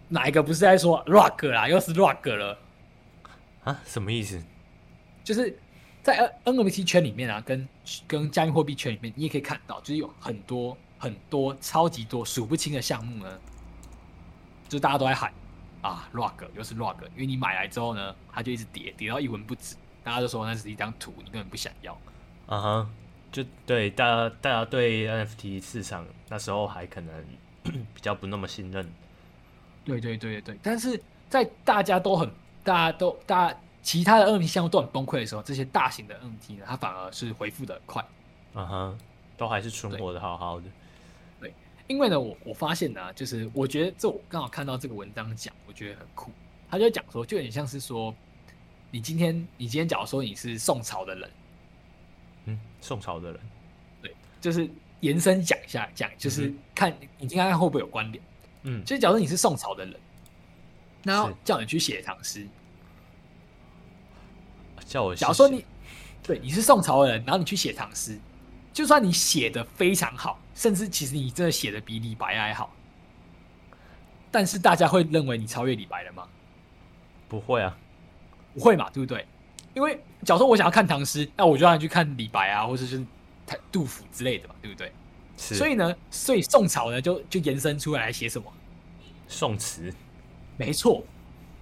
[0.09, 1.69] 哪一个不是在说 rock 啦？
[1.69, 2.59] 又是 rock 了
[3.67, 3.83] 啊？
[3.85, 4.41] 什么意思？
[5.25, 5.59] 就是
[6.03, 7.69] 在 N NFT 圈里面啊，跟
[8.07, 13.39] 跟加密货币圈里面，你也可以看到，就是有很多很多超级多数不清的项目呢，
[14.69, 15.33] 就大家都在喊
[15.83, 19.75] 啊 rock 又是 rock，因为你买来之后呢，它就一直跌，跌到一文不值，
[20.05, 21.93] 大家都说那是一张图，你根本不想要。
[22.47, 22.91] 啊哈，
[23.33, 27.25] 就对大家大家对 NFT 市场那时候还可能
[27.65, 28.89] 比较不那么信任。
[29.85, 32.31] 对对对对，但是在大家都很，
[32.67, 38.05] 大家都大家其他的 NFT 项目都很崩溃的时候，这些大型的 NFT 呢，它反而是恢复的快，
[38.55, 38.99] 嗯哼，
[39.37, 40.67] 都还是存活的好好的。
[41.41, 41.55] 对，
[41.87, 46.33] 因为呢，我我发现呢，就是我觉得这我刚好看到这个文章讲，我觉得很酷。
[46.69, 48.13] 他就讲说，就有点像是说，
[48.91, 51.31] 你今天你今天假如说你是宋朝的人，
[52.47, 53.41] 嗯，宋朝的人，
[54.03, 58.25] 对，就是延伸讲一下，讲就是看、嗯、你今天看会不会有关联。
[58.65, 59.95] 嗯，其实假如你是宋朝的人，
[61.07, 62.45] 然后叫你去写唐诗，
[64.85, 65.65] 叫我假如说你
[66.21, 68.19] 对你是宋朝的人，然后你去写唐诗，
[68.73, 72.75] 就算你写的非常好，甚至其实你真的写的比李白还好，
[74.33, 76.27] 但是大家会认为你超越李白了吗？
[77.29, 77.79] 不会啊，
[78.55, 79.25] 不会嘛，对不对？
[79.75, 83.05] 因为假如说我想要看唐诗，那我就让你去看李白啊，或者是
[83.71, 84.93] 杜甫之类的嘛，对不对？
[85.37, 88.53] 所以呢，所以宋朝呢就就延伸出来写什么？
[89.29, 89.95] 宋词。
[90.57, 91.05] 没错，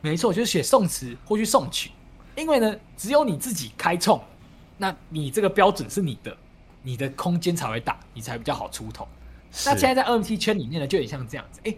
[0.00, 1.90] 没错，就是写宋词或去宋曲。
[2.36, 4.20] 因为呢，只有你自己开创，
[4.76, 6.36] 那你这个标准是你的，
[6.82, 9.06] 你的空间才会大，你才比较好出头。
[9.66, 11.60] 那现在在 NFT 圈里面呢，就很像这样子。
[11.64, 11.74] 哎，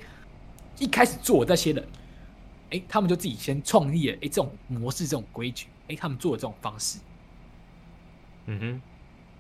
[0.79, 1.89] 一开始做这些人，
[2.71, 6.99] 哎，他们就自己先创立了哎这种模式、这种规矩，哎，他们做的这种方式。
[8.47, 8.83] 嗯哼。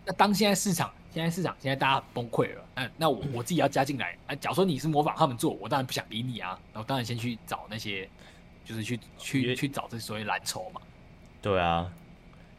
[0.04, 0.90] 那当现在市场。
[1.16, 8.06] 现在市场现在大家崩溃了，嗯，那我我自己要加进来，啊，假如说你是模仿他们做，我当然不想理你啊，然后当然先去找那些，
[8.66, 10.80] 就是去去去找这所谓蓝筹嘛。
[11.40, 11.90] 对啊，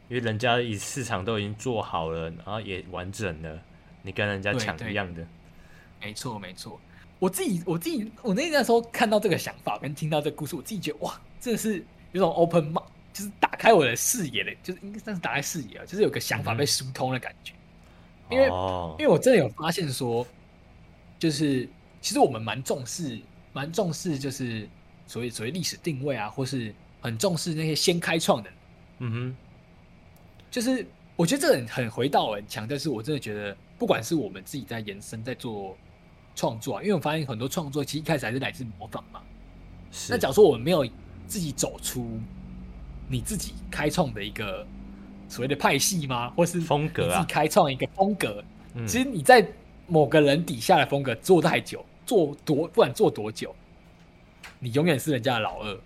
[0.08, 3.62] 因为人家以市场都已经做好了，然后也完整了，
[4.02, 5.24] 你跟人家抢一样的。
[6.02, 6.80] 没错没错，
[7.20, 17.52] 我自己我自己我那那时候看到这个想法跟听到这个故事，我自己觉得哇，真的是有种 open mind，就是打开我的视野的，就是应该算是打开视野，就是有个想法被疏通的感觉。
[17.52, 17.57] 嗯
[18.30, 18.46] 因为，
[18.98, 20.26] 因为我真的有发现说，
[21.18, 21.68] 就是
[22.00, 23.18] 其实我们蛮重视，
[23.52, 24.68] 蛮重视，就是
[25.06, 28.50] 所谓所谓历史定位啊，或是很重视那些先开创的。
[28.98, 29.36] 嗯哼，
[30.50, 30.86] 就是
[31.16, 35.76] 我觉得这很很回到很强，但是我真的觉得，不管是我们自己在延伸在做
[36.34, 39.22] 创作啊，因为我发现很多创作其实一开始还是来自模仿嘛。
[40.10, 40.86] 那假如说我们没有
[41.26, 42.20] 自己走出
[43.08, 44.66] 你自己开创的一个。
[45.28, 46.30] 所谓的派系吗？
[46.30, 47.20] 或是风格啊？
[47.20, 48.42] 自己开创一个风格。
[48.86, 49.46] 其实你在
[49.86, 53.54] 某个人底下的风格做太久，做多不管做多久，
[54.58, 55.78] 你永远是人家的老二，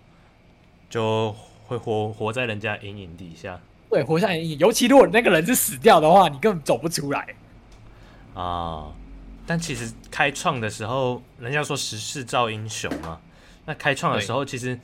[0.89, 1.35] 就
[1.67, 3.59] 会活活在人家阴影底下。
[3.89, 4.59] 对，活在阴影。
[4.59, 7.27] 尤其如果那个人是死掉的话，你根本走不出来
[8.33, 8.91] 啊。
[9.45, 13.19] 但其实开创的时候，人家说时势造英雄嘛。
[13.65, 14.79] 那开创的时候，其实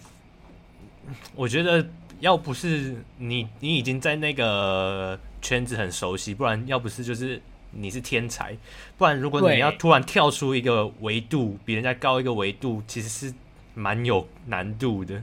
[1.35, 1.87] 我觉得。
[2.19, 8.57] 要不是你，你已经在那个圈子很熟悉，不然要不是就是你是天才，
[8.97, 13.33] 不然如果你要突然跳出一个维度，比人家高一个维度，其实是
[13.73, 15.21] 蛮有难度的。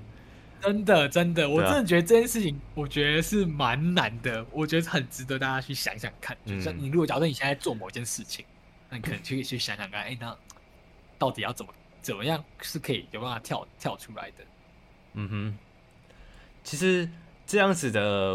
[0.63, 4.45] 真的，真的，我真的觉得这件事情，我觉得是蛮难的。
[4.51, 6.37] 我觉得很值得大家去想想看。
[6.47, 8.45] 就是你如果假设你现在做某件事情，
[8.89, 10.35] 那你可能去去想想看，哎，那
[11.19, 14.45] 到底要怎么怎么样是可以有办法跳跳出来的？
[15.15, 15.59] 嗯哼。
[16.67, 17.09] 其实
[17.47, 18.35] 这样子的，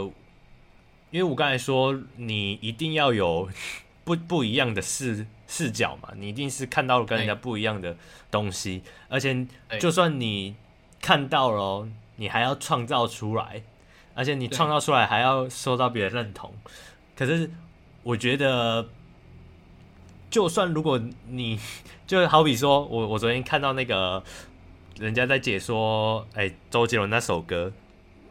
[1.09, 3.49] 因为我刚才说，你一定要有
[4.05, 7.93] 不不一样的视视角嘛，你一定是看到了跟人家不一样的
[8.31, 9.45] 东西，而且
[9.81, 10.55] 就算你
[11.01, 13.61] 看到了，你还要创造出来，
[14.15, 16.53] 而且你创造出来还要受到别人认同。
[17.13, 17.51] 可是
[18.03, 18.87] 我觉得，
[20.29, 21.59] 就算如果你
[22.07, 24.23] 就好比说我我昨天看到那个
[24.97, 27.73] 人家在解说，哎，周杰伦那首歌。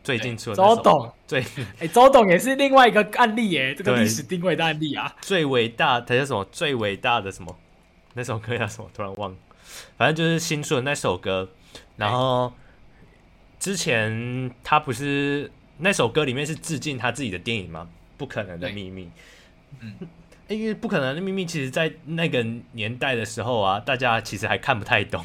[0.02, 1.44] 最近出的周董最
[1.78, 5.14] 哎，周董也是另外一个案例耶，这个历史定位的案例啊。
[5.20, 6.44] 最伟大，他叫什么？
[6.50, 7.56] 最伟大的什么？
[8.14, 8.90] 那首歌叫什么？
[8.94, 9.36] 突然忘了。
[9.96, 11.48] 反正就是新出的那首歌。
[11.96, 12.52] 然后
[13.58, 17.88] 之前他不是那首歌里面是致敬他自己的电影吗？
[18.16, 19.10] 不可能的秘密。
[19.80, 19.94] 嗯，
[20.48, 25.24] 因为不可能的秘密，其实在那个年代的时候啊，大家其实还看不太懂，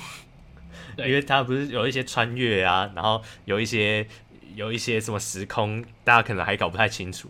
[0.98, 4.06] 因为他不是有一些穿越啊，然后有一些
[4.54, 7.30] 有一些什么时空，大家可能还搞不太清楚。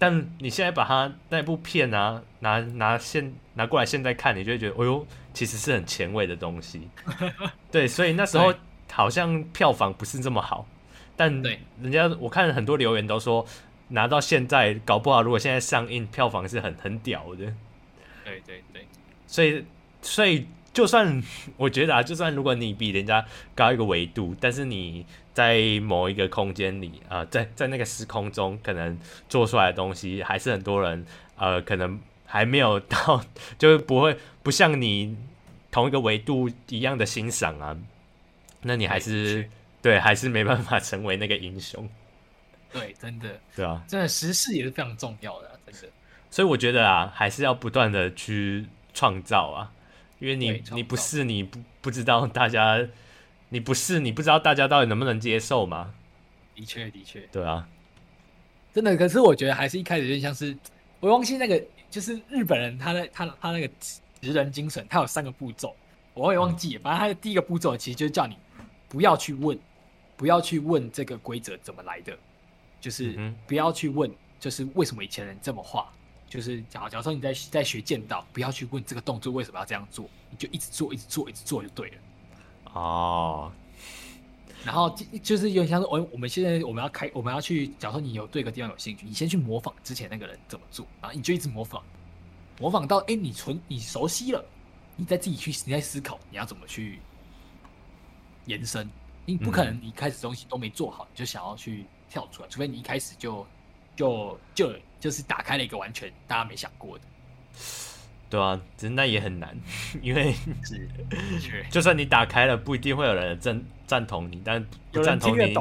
[0.00, 6.88] 但你现在把它那部片啊拿拿现拿过来现在看，你就会觉得，哎呦，其实是很前卫的东西。
[7.72, 8.54] 对，所以那时候
[8.92, 10.68] 好像票房不是这么好，
[11.16, 11.42] 但
[11.82, 13.44] 人家我看很多留言都说，
[13.88, 17.52] 拿到现在搞不好，如果现在上映，票房是很 很屌的。
[18.24, 18.86] 对对对，
[19.26, 19.64] 所以
[20.00, 21.20] 所以就算
[21.58, 25.04] 我觉得啊，就算如果你比人家高一个维度，但是你。
[25.38, 28.98] 在某一个空间里啊、呃，在在那个时空中，可能
[29.28, 33.24] 做出来的东西，还是很多人呃，可能还没有到，
[33.56, 35.16] 就是不会不像你
[35.70, 37.76] 同一个维度一样的欣赏啊。
[38.62, 39.42] 那你还是
[39.80, 41.88] 对，对，还是没办法成为那个英雄。
[42.72, 45.88] 对，真的，对啊，真的时事也是非常重要的、啊，真的。
[46.32, 49.70] 所以我觉得啊，还是要不断的去创造啊，
[50.18, 52.84] 因为你你不是你不不知道大家。
[53.50, 55.94] 你不是你不知道大家到底能不能接受吗？
[56.54, 57.68] 的确的确，对啊，
[58.74, 58.96] 真的。
[58.96, 60.56] 可是我觉得还是一开始有点像是，
[61.00, 65.74] 我忘记那个就是日本人他的他他那个职人精神，他有三个步骤，
[66.14, 66.76] 我也忘记。
[66.78, 68.36] 反正他的第一个步骤其实就是叫你
[68.88, 69.56] 不要去问，
[70.16, 72.18] 不要去问这个规则怎么来的，
[72.80, 75.88] 就是不要去问，就是为什么以前人这么画，
[76.28, 81.96] 就是假假如说你在在学剑道，不要去问这个动作为什么要这样做，你就一直做，一直做，一直做就对了。
[82.74, 83.50] 哦，
[84.64, 91.82] 然后就是有点像是我我们现在我们要开我们要去，假如说你有对一个地方有兴趣，你先去模仿之前那个人怎么做，然后你就一直模仿，
[92.60, 94.44] 模仿到哎你纯你熟悉了，
[94.96, 96.98] 你再自己去你再思考你要怎么去
[98.46, 98.88] 延伸，
[99.24, 103.46] 你不可能你一开始东西都没做好，你就想要去跳出来，除非你一开始就
[103.96, 107.04] 就就就是打开了一个完全大家没想过的。
[108.30, 109.56] 对啊，其实那也很难，
[110.02, 110.34] 因为
[111.70, 114.62] 就算你打开了，不一定会有人赞赞同你，但
[114.92, 115.54] 不赞同你，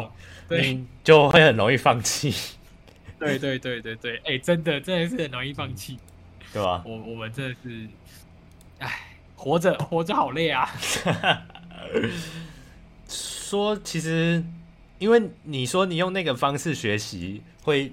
[0.50, 2.34] 你就会很容易放弃。
[3.20, 5.98] 对对对对对，哎、欸，真的真的是很容易放弃，
[6.54, 6.84] 对吧？
[6.86, 7.88] 我我们真的是，
[8.80, 10.70] 哎，活着活着好累啊。
[13.08, 14.44] 说其实，
[15.00, 17.86] 因为你说你用那个方式学习会，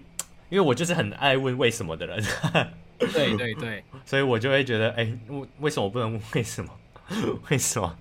[0.50, 2.22] 因为我就是很爱问为什么的人。
[2.98, 6.70] 对 对对，所以我就会觉得，哎、欸，为为什么我不能问为什么？
[7.50, 7.98] 为什么？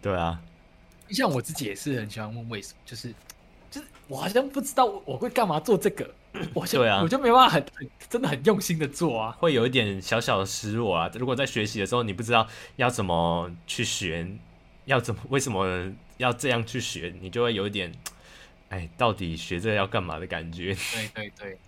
[0.00, 0.40] 对啊，
[1.10, 3.14] 像我自己也是很喜欢问为什么，就是
[3.70, 6.14] 就是我好像不知道我会干嘛做这个，
[6.54, 11.10] 我就、啊、我就没办法很很真的很用心的做啊，会有一点小小的失落啊。
[11.14, 14.26] 如果在学习的时候你不知道要怎么去学，
[14.86, 17.92] 要怎么为什么要这样去学，你就会有一点，
[18.68, 20.74] 哎，到底学这要干嘛的感觉。
[20.74, 21.58] 对 对对。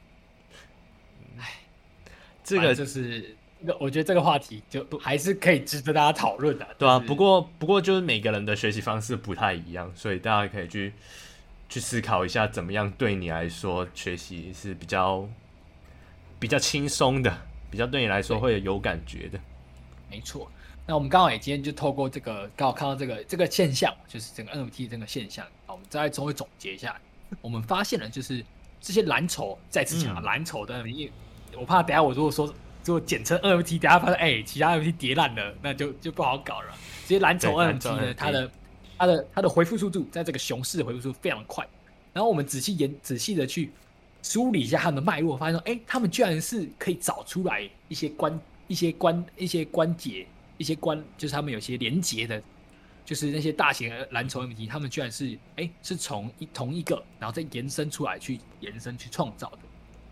[2.44, 3.35] 这个就是，
[3.81, 6.99] 我觉得这个话题就还是可以值得大家讨论的，对啊。
[6.99, 10.92] 不过，不过就是每个人的学习方式不太一样，所以大家可以去
[11.70, 15.27] 去思考一下，怎么样对你来说学习是比较
[16.38, 17.35] 比较轻松的，
[17.70, 19.40] 比较对你来说会有感觉的。
[20.11, 20.51] 没错。
[20.87, 27.01] 那我们刚好也今天就透过这个刚好看到这个这个现象，就是整个 NFT 这个现象啊，我们再稍微总结一下，
[27.40, 28.44] 我们发现了就是
[28.83, 31.12] 这些蓝筹，再次讲蓝筹的因为。
[31.59, 36.75] 我怕等下我如果说就简称 NFT，等下发现哎、欸，其他 NFT 跌烂了，那就就不好搞了。
[37.07, 38.51] 这些蓝筹 NFT 呢，它的
[38.99, 41.67] 它的它的回复速度，在这个熊市的回复速度非常快。
[42.12, 43.73] 然后我们仔细研仔细的去
[44.23, 48.38] 梳理一下他们的脉络，发现说，哎、欸，他们居然是可以找出来一些关
[48.69, 50.27] 一些关一些关节
[50.59, 52.43] 一些关，就是他们有些连接的，
[53.05, 59.59] 就是那些大型蓝筹 NFT，他们居然是哎、欸、是从一同一个，然后再延伸出来去延伸去创造的，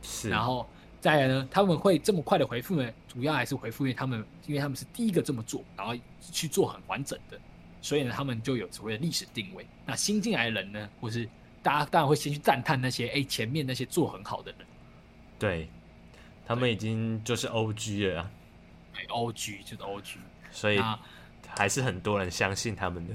[0.03, 0.67] 是，然后。
[1.03, 2.89] 再来呢，他们会这么快的回复呢？
[3.09, 5.93] 主要还是回复，因为他们，因为他们是第一个这么做，然后
[6.31, 7.37] 去做很完整的，
[7.81, 9.67] 所以呢，他们就有所谓的历史定位。
[9.85, 11.29] 那新进来的人呢，或是
[11.61, 14.61] 大家当然会先去赞叹那些，哎，前面那些做很好的人，
[15.41, 15.69] 对，
[16.47, 18.31] 他们已经就是 OG 了，
[18.95, 20.15] 对，OG 就是 OG，
[20.53, 20.81] 所以
[21.49, 23.15] 还是很多人相信他们的。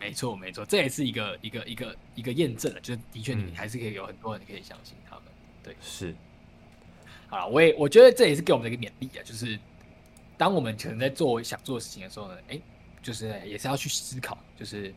[0.00, 6.12] 没错，没错，这也是一个一个一个一个验证了，就是的确你还是可以有很多人可以相信他们，嗯、对，是。
[7.28, 9.58] 好了，我也我觉得这也是给我们的一个勉励啊，就是
[10.36, 12.62] 当我们可能在做想做的事情的时候呢，哎、欸，
[13.02, 14.94] 就是也是要去思考，就是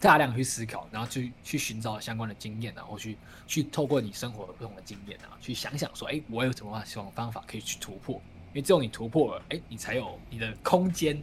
[0.00, 3.16] 大量去思考，然后去去寻找相关的经验，然后去
[3.46, 8.20] 去透过你生活的不同的经验啊，去想想说，哎、欸，我有什么什么方法可以去突破？
[8.48, 11.22] 因为只有你突破了，哎、欸，你才有你的空间，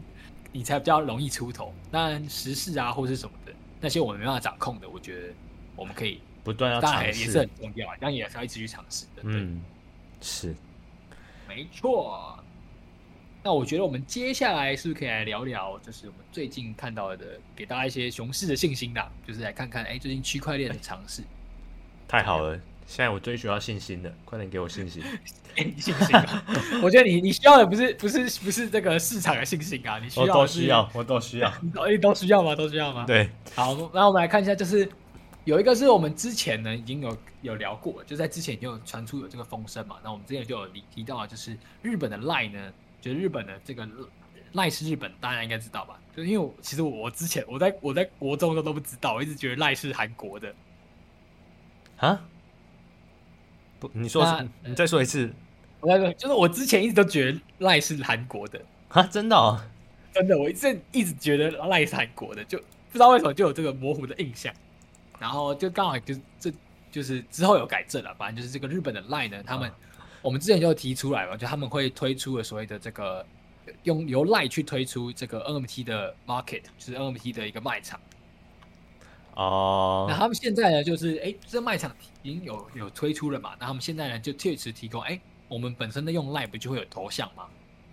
[0.51, 1.73] 你才比较容易出头。
[1.91, 3.51] 当然时事啊或是什么的，
[3.81, 5.33] 那些我们没办法掌控的，我觉得
[5.75, 9.23] 我们可以不断要尝试，当然也是很重要，当然也是要一直去尝试的。
[9.23, 9.59] 嗯，
[10.21, 10.55] 是，
[11.47, 12.37] 没错。
[13.43, 21.21] 那我觉得我们接下来是不是可以来聊聊，就是我们最近看到的，给大家一些熊市的信心啦，就是来看看，哎、欸，最近区块链的尝试。
[22.07, 25.03] 太好了，现在我最需要信心了，快点给我信心，
[25.53, 26.43] 给 你信心啊！
[26.81, 31.53] 我觉得你你需要的不是不是不是这个市场的信心啊，你需要我都需要，我都需要，
[31.87, 32.55] 你都需要吗？
[32.55, 33.05] 都需要吗？
[33.05, 34.89] 对，好，那我们来看一下，就是
[35.45, 42.73] 有一个是我们之前呢已经有有聊过，就在之前已经有传出有这个风声嘛，那我们之前就有提提到啊，就是日本的 LINE 呢。
[43.01, 43.87] 觉得日本的这个
[44.53, 45.99] 赖是日本，大家应该知道吧？
[46.17, 50.51] 就是因为我其实我之前我在我在国中的时候都不知道，我一直觉得赖是韩国的。
[51.97, 52.19] 啊？
[53.79, 55.31] 不，你说你再说一次。
[55.81, 58.59] 我再说，就是我之前一直都觉得赖是韩国的。
[58.87, 59.63] 啊，真的哦？
[60.11, 64.51] 真的，我一直一直觉得赖是韩国的，就不知道为什么就有这个模糊的印象。
[65.19, 66.51] 然后就刚好就这
[66.91, 69.71] 就是之后有改正了，反正就是这个日本的 Line 呢，他们。
[70.21, 73.23] 我们之前就提出来嘛，就他们会推出了所谓的这个
[73.83, 77.99] 用由 LINE 去推出这个 NFT 的 market，就是 NFT 的一个卖场。
[79.35, 80.07] 哦。
[80.09, 83.55] 那他们现在呢，就是哎，这卖场已经有有推出了嘛？
[83.59, 87.45] 那他们现在呢，就确实提供哎，我们本身的用 LINE 不就会有头像吗？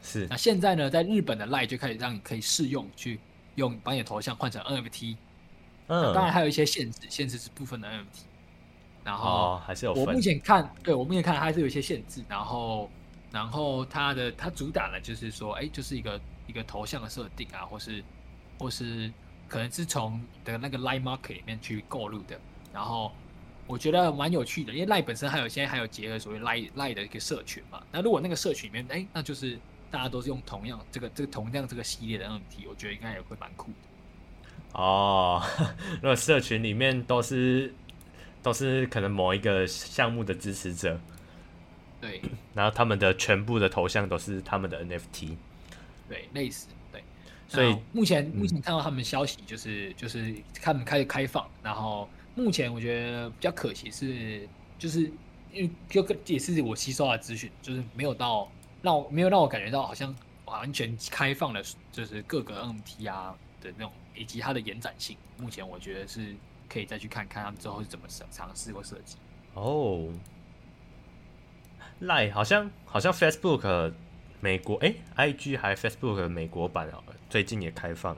[0.03, 0.27] 是。
[0.31, 3.21] 那现在呢，在日本的 LINE 就开始让你可以试用去
[3.57, 5.17] 用把你的头像换成 NFT。
[5.93, 6.15] 嗯。
[6.15, 8.23] 当然还有一些限制，限制是部分的 NFT。
[9.05, 9.93] 然后、哦、还是有。
[9.93, 12.25] 我目前看，对我目前看还是有一些限制。
[12.29, 12.89] 然后，
[13.33, 18.03] 然后它的它主打呢，就是说，哎，就是一个一个头像的设定啊，或是
[18.59, 19.13] 或是
[19.49, 22.39] 可能是从的那个 LINE Market 里面去购入的。
[22.73, 23.11] 然后
[23.67, 27.83] 我觉得蛮有趣的，因为 LINE 本身还有现在还有结合所谓 LINE LINE 的一个社群嘛。
[27.91, 29.59] 那如果那个社群里面，哎，那就是
[29.91, 33.89] 大家都是用同样这个这个同样这个系列的 NFT，我觉得应该也会蛮酷的。
[34.73, 35.43] 哦，
[36.01, 37.73] 如果社群里面都是。
[38.45, 40.99] 都是可能某一个项目的支持者，
[42.01, 42.21] 对，
[42.55, 45.37] 然后他们的全部的头像都是他们的 NFT，
[46.09, 47.05] 对，类似，对，
[47.47, 55.03] 所以目前目前看到他们消息就是、嗯、就是他们开始开放，然后目前我觉得比较可惜是就是
[55.53, 58.51] 因为就也是我吸收的资讯，就是没有到
[58.83, 60.13] 让我没有让我感觉到好像
[60.47, 61.63] 完全开放了，
[61.93, 66.35] 就是各个 NFT 啊的那种以及它的延展性，目前我觉得是。
[66.69, 69.19] 可以再去看看他们之后是怎么尝尝试或设计
[69.53, 70.09] 哦。
[72.01, 73.93] Line 好像好像 Facebook
[74.41, 78.17] 美国哎、欸、IG 还 Facebook 美国版啊，最近也开放。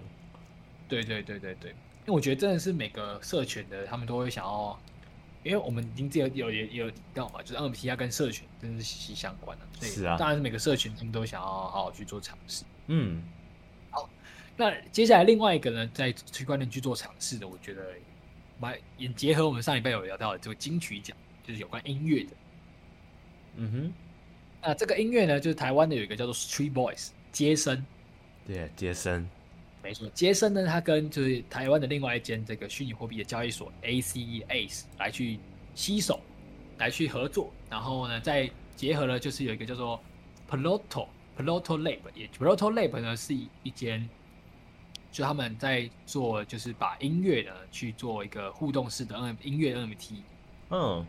[0.88, 4.78] 对对对对对，因为我觉得真的是每个社群的他们都会想要，
[5.42, 9.84] 因为我们已经有有也有提到嘛，就是 NFT 要跟社群真的是息息相关的。
[9.84, 12.64] 是啊，当然是每个社群他们都想要好好去做尝试。
[12.86, 13.43] 嗯，好，
[14.56, 17.82] 那接下来另外一个呢，在区块链去做尝试的，我觉得
[18.60, 18.78] 蛮。
[18.96, 22.30] 也结合我们上礼拜有聊到的这个金曲奖，就是有关音乐的。
[23.56, 23.92] 嗯哼，
[24.62, 27.84] 那这个音乐呢，就是台湾的有一个叫做 Street Boys 街声。
[28.46, 29.28] 对，街声，
[29.82, 35.40] 没错，街森呢，他跟就是台湾的另外一间这个虚拟货币的交易所 ACE ACE 来去
[35.74, 36.20] 携手，
[36.78, 40.00] 来去合作，然后呢，再结合了就是有一个叫做
[40.48, 43.34] Ploto Ploto Lab，也 Ploto Lab 呢是
[43.64, 44.08] 一间。
[45.14, 50.14] 就他们在做，就是把音乐呢去做一个互动式的 N 音乐 NFT，
[50.70, 51.06] 嗯，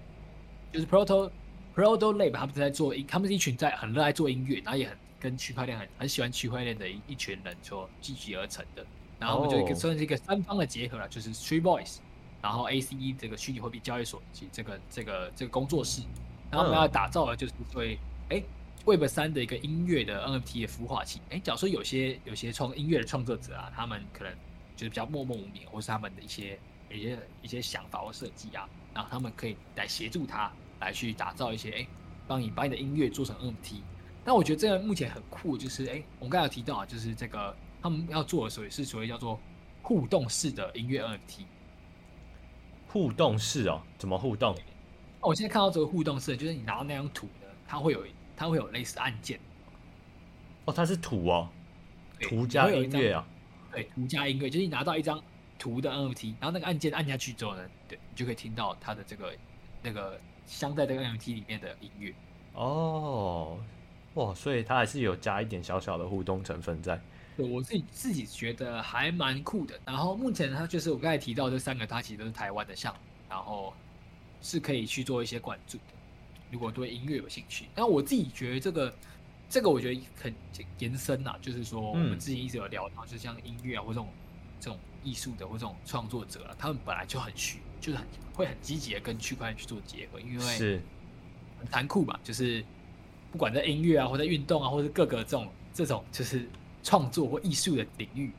[0.71, 1.31] 就是 Proto
[1.75, 8.85] Proto Lab 他们在做，他们是一群在很热爱做音乐，然后也很跟区块链很很喜欢区块链的一一群人所聚集而成的，
[9.17, 11.97] 然后我们就一个算是一个三方的结合了，就是 Three Voice，
[12.43, 16.03] 然后 ACE 这个虚拟货币交易所以及这个这个这个工作室，
[16.51, 17.97] 然后我们要打造的就是对，
[18.29, 18.43] 哎。
[18.85, 24.31] Web 三的一个音乐的 NFT 的孵化器，哎，假如说有些有些创音乐的创作者啊，他们可能
[24.75, 26.59] 就是比较默默无名，或是他们的一些
[26.91, 31.87] 一些一些想法或设计啊，然后他们可以来协助他来去打造一些，哎，
[32.27, 33.81] 帮你把你的音乐做成 NFT。
[34.23, 39.39] 那我觉得这个目前很酷，就是哎，我们刚才有提到啊，就是这个他们要做的所谓是所谓叫做
[39.81, 41.45] 互动式的音乐 NFT。
[42.87, 44.55] 互动式哦，怎么互动？
[45.21, 48.05] 我现在看到这个互动式，就是你拿到那张图呢，它会有。
[48.35, 49.39] 它会有类似按键，
[50.65, 51.49] 哦，它是图哦，
[52.21, 53.27] 图加音乐啊，
[53.71, 55.21] 对，图加音乐，就是你拿到一张
[55.57, 59.33] 图的 NFT，然后那个按键按下去之后呢，对，你就可以听到它的这个
[59.81, 62.13] 那个镶在这个 NFT 里面的音乐。
[62.53, 63.57] 哦，
[64.15, 66.99] 哇，所以它还是有加一点小小的互动成分在。
[67.35, 69.77] 对，我自己自己觉得还蛮酷的。
[69.85, 73.73] 然后目前它就是我刚才提到这三个，它其实都是台湾的项目，然后
[74.41, 75.94] 是可以去做一些关注的。
[76.51, 78.93] 如果对音乐有兴趣，那我自己觉得这个，
[79.49, 80.33] 这个我觉得很
[80.79, 84.07] 延伸呐、啊，就是说我们之前一直有聊到，就像音乐啊或这种
[84.59, 90.81] 这种艺术的或这种创作者啊，他们本来就很虚，就是很会很积极的跟区块链去做结合，因为是。
[91.57, 92.61] 很残酷嘛，就是
[93.31, 96.45] 不管在音乐啊，或在运动啊，或者各个这种这种就是
[96.83, 98.29] 创作或艺术的领域，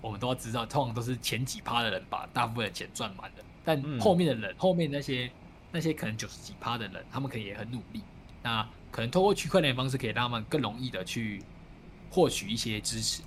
[0.00, 5.30] 我们都要知道，通常都是前几趴的人把大部分的钱赚满了，但后面的人，嗯、后面那些
[5.72, 8.02] 那些可能九十几趴的人，他们可能也很努力，
[8.42, 11.42] 那可能通过区块链的方式，可以让他们更容易的去
[12.10, 13.22] 获取一些支持。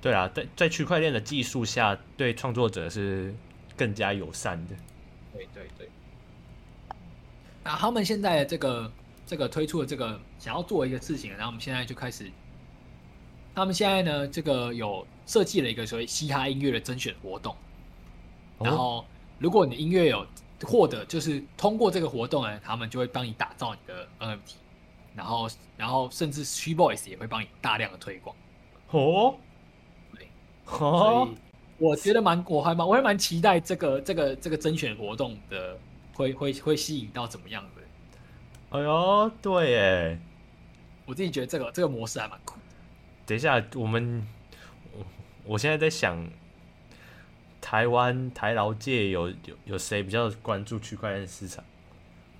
[0.00, 3.34] 对啊，在在区块链的技术下，对创作者是
[3.76, 4.76] 更加友善的。
[5.32, 5.88] 对对对。
[7.64, 8.92] 那他们现在这个
[9.26, 12.30] 这个推出的这个想要做一个事情，然后我们现在就开始。
[13.54, 17.54] 他们现在呢，这个有设计了一个所谓嘻哈音乐的甄选活动。
[18.58, 19.04] 然后，
[19.38, 20.26] 如果你的音乐有
[20.66, 24.54] 获得，就是通过这个活动呢，他们就会帮你打造你的 NFT。
[25.14, 25.46] 然后，
[25.76, 28.34] 然后甚至 StreetVoice 也会帮你大量的推广。
[28.92, 29.34] 哦，
[30.14, 30.26] 对，
[30.64, 31.36] 所以
[31.76, 35.78] 我觉得蛮，我还蛮，我还蛮期待这个这个这个甄选活动的
[36.14, 37.82] 会会会吸引到怎么样的。
[38.70, 40.18] 哎呦，对耶，
[41.04, 42.58] 我自己觉得这个这个模式还蛮酷。
[43.26, 44.26] 等一下，我们
[44.94, 45.04] 我
[45.44, 46.26] 我现在在想，
[47.62, 51.64] 台湾台劳界有有有谁比较关注区块链市场？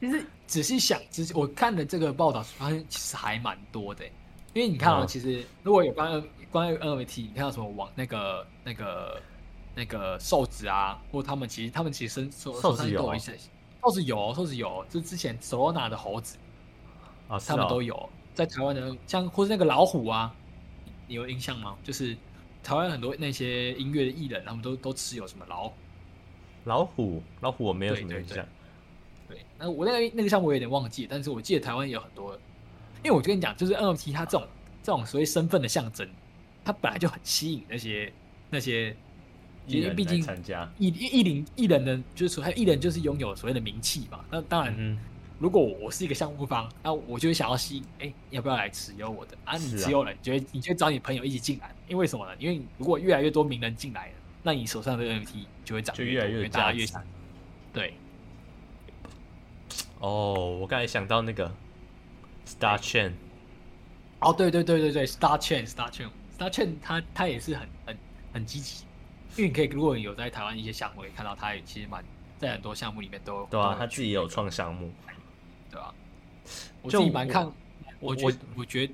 [0.01, 4.05] 其实仔细想，其实我看的这个报道发现其实还蛮多的，
[4.53, 9.23] 因为你看啊，其实如果有关关于 NFT，你看到什么网那个那个
[9.77, 13.39] 那个瘦子啊，或他们其实他们其实身手手上都有一些，
[13.83, 16.37] 瘦子有，瘦子有，就之前 Solana 的猴子
[17.29, 20.35] 啊，他们都有在台湾的，像或是那个老虎啊。
[21.09, 21.77] 你有印象吗？
[21.83, 22.17] 就是
[22.63, 25.75] 台湾很多那些音乐的艺人，他们都都持有什么老虎？
[26.65, 28.47] 老虎，老虎，我没有什么印象。
[29.29, 32.39] 对，那我那个那个项目我有点忘记，但是我记得台湾有很多。
[33.03, 34.47] 因为我跟你讲，就是 NFT 它这种
[34.83, 36.09] 这种所谓身份的象征，
[36.65, 38.13] 它本来就很吸引那些
[38.49, 38.97] 那些，
[39.67, 44.25] 因为毕竟参加艺艺人艺人的，就是说他艺人就是拥有所谓的名气嘛。
[44.31, 44.75] 那当然。
[44.79, 44.99] 嗯
[45.43, 49.37] 如果我是一个项目方，那我就会想要吸引，哎、欸，要不要来持有我的？
[49.45, 52.37] 啊，你持有了，你就会你就找你朋友一起进来，因为什么呢？
[52.39, 54.15] 因为如果越来越多名人进来了，
[54.45, 57.03] 那你手上的 NFT 就会涨，就越来越大越强。
[57.73, 57.95] 对。
[59.99, 61.53] 哦，我刚才想到那个
[62.47, 63.11] Star Chain。
[64.21, 67.99] 哦，对对对对对，Star Chain，Star Chain，Star Chain，它它也是很很
[68.33, 68.85] 很积极，
[69.37, 72.05] 因为你可以，如果你有在台湾一些项目，可以看到它也其实蛮
[72.39, 73.45] 在很多项目里面都。
[73.47, 74.93] 对啊，他自己有创项目。
[75.73, 75.95] 对吧？
[76.83, 77.45] 我自己蛮看，
[77.99, 78.93] 我我我觉得，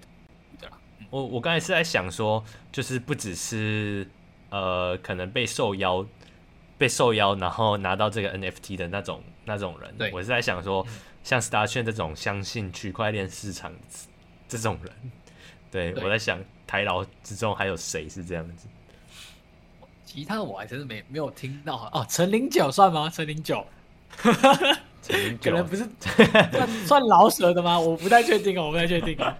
[0.60, 0.78] 对吧？
[1.10, 4.08] 我我刚才是在想说，就是不只是
[4.50, 6.06] 呃，可能被受邀，
[6.78, 9.92] 被受邀，然后拿到这个 NFT 的那种那种人。
[9.98, 10.86] 对，我是在想说，
[11.24, 13.72] 像 Star Chain 这种相信区块链市场
[14.46, 14.92] 这种人，
[15.70, 18.68] 对，对我在想台劳之中还有谁是这样子？
[20.04, 22.06] 其他我还真是没没有听到哦。
[22.08, 23.10] 陈零九算吗？
[23.10, 23.66] 陈零九。
[25.42, 25.88] 可能不是
[26.52, 27.78] 算算老舍的吗？
[27.78, 29.36] 我不太确定哦，我不太确定啊。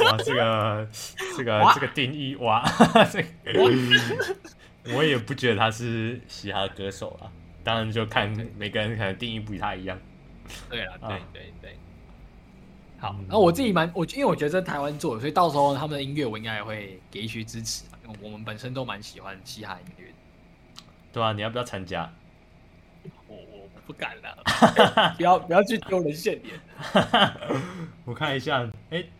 [0.00, 0.88] 哇，这个
[1.36, 2.64] 这个这个定义哇，
[3.12, 3.20] 这
[3.52, 3.64] 个
[4.94, 7.30] 我也不觉得他是嘻哈歌手啊。
[7.64, 9.98] 当然就看每个人可能定义不太一样。
[10.68, 11.76] 对啊，对对对。
[12.98, 17.84] 好，那我自己蛮我因为我觉得在台湾做，所以到时候他们的音乐我应该也会给一些支持。
[18.04, 20.06] 因为我们本身都蛮喜欢嘻哈音乐。
[21.12, 22.12] 对啊，你要不要参加？
[23.86, 26.60] 不敢了， 不要不要去丢人现眼。
[28.04, 29.10] 我看一下，哎、欸，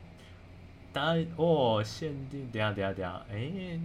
[0.93, 3.81] 答案哦，限定，等下等下等下，哎、欸，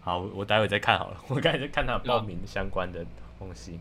[0.00, 1.20] 好，我待会再看好了。
[1.28, 3.04] 我刚才在看他报名相关的
[3.38, 3.78] 东西。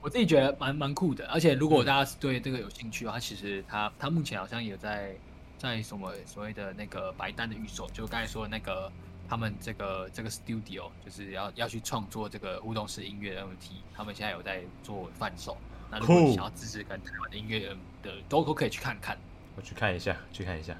[0.00, 5.14] 我自己觉得蛮蛮酷的，而且如果大家对这个有兴趣的话，其实他他目前好像也在
[5.56, 8.90] 在什么所谓的那个白单的预售，就刚才说的那个。
[9.34, 15.56] 他们这个这个 studio 就是要要去创作这个互动式音乐的 NFT，他们现在有在做贩售。
[15.90, 19.18] 那如果你想要支持跟台湾的音乐人的，都都可以去看看。
[19.56, 20.76] 我去看一下，去看一下。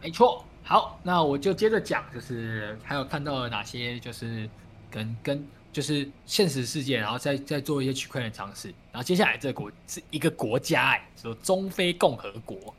[0.00, 0.44] 没错。
[0.62, 4.48] 好，那我就接着讲，就是还有看到了哪些，就是
[4.88, 8.68] 跟跟就是现实世界，然后再再做一些区块链尝试。
[8.92, 12.72] 然后接下来这个国是一个国家，哎，说中非共和国。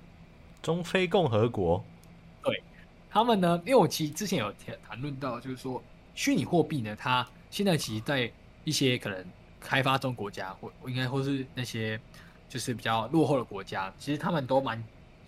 [0.63, 1.83] 中非共和国。
[3.11, 3.59] 他们呢？
[3.65, 5.81] 因为我其实之前有谈谈论到，就是说
[6.13, 8.31] 虚拟货币呢，它现在其实，在
[8.63, 9.25] 一些可能
[9.59, 11.99] 开发中国家，或应该或是那些
[12.47, 14.77] 就是比较落后的国家，其实他们都蛮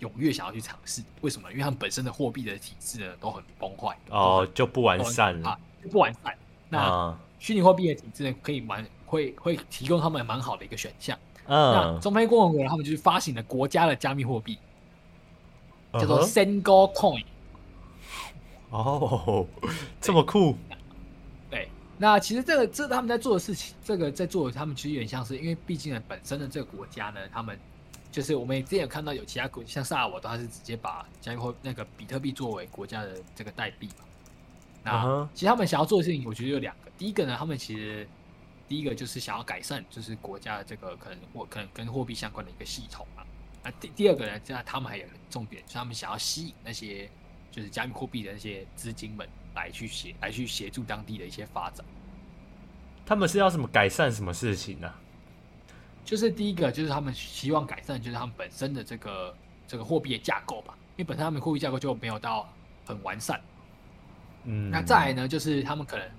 [0.00, 1.02] 踊跃想要去尝试。
[1.22, 1.50] 为什么？
[1.50, 6.38] 因为他们本身的货币的体制呢，都很崩坏哦，就不完善了，就不完善。
[6.68, 11.18] 那虚拟货币的体制呢，可以蛮会会提供他们蛮好的一个选项。
[11.46, 14.56] 嗯，那中非共和国他们就是发行了国家的加密货币，
[15.94, 17.24] 叫做 Single Coin。
[18.72, 19.46] 哦，
[20.00, 20.56] 这么酷！
[21.50, 21.68] 对，
[21.98, 27.58] 那其实这个这个、他们在做的事情，这个在做的他们其实有点像是，因为毕竟呢，本身的这个国家呢，他们
[28.10, 34.04] 就是我们之前有看到有其他国，像萨尔瓦多，他是直接把加密货那个比特币作为国家的这个代币嘛。
[34.82, 36.90] 那其实他们想要做的事情，我觉得有两个。
[36.96, 38.08] 第一个呢，他们其实
[38.66, 43.20] 第一个就是想要改善，就是国家的这个可能货可能跟货币相关的一个系统啊。
[43.62, 47.08] 那第第二个呢，这样他们还有很重点，就是他们想要吸引那些
[47.52, 51.86] 就是加密货币的那些资金们来去协来去协助当地的一些发展。
[53.06, 54.92] 他们是要什么改善什么事情呢？
[56.04, 59.36] 就是第一个就是他们希望改善，就是他们本身的这个
[59.68, 62.52] 这个货币的架构吧，因为本身他们货币架构就没有到
[62.84, 63.40] 很完善。
[64.44, 66.10] 嗯，那再来呢，就是他们可能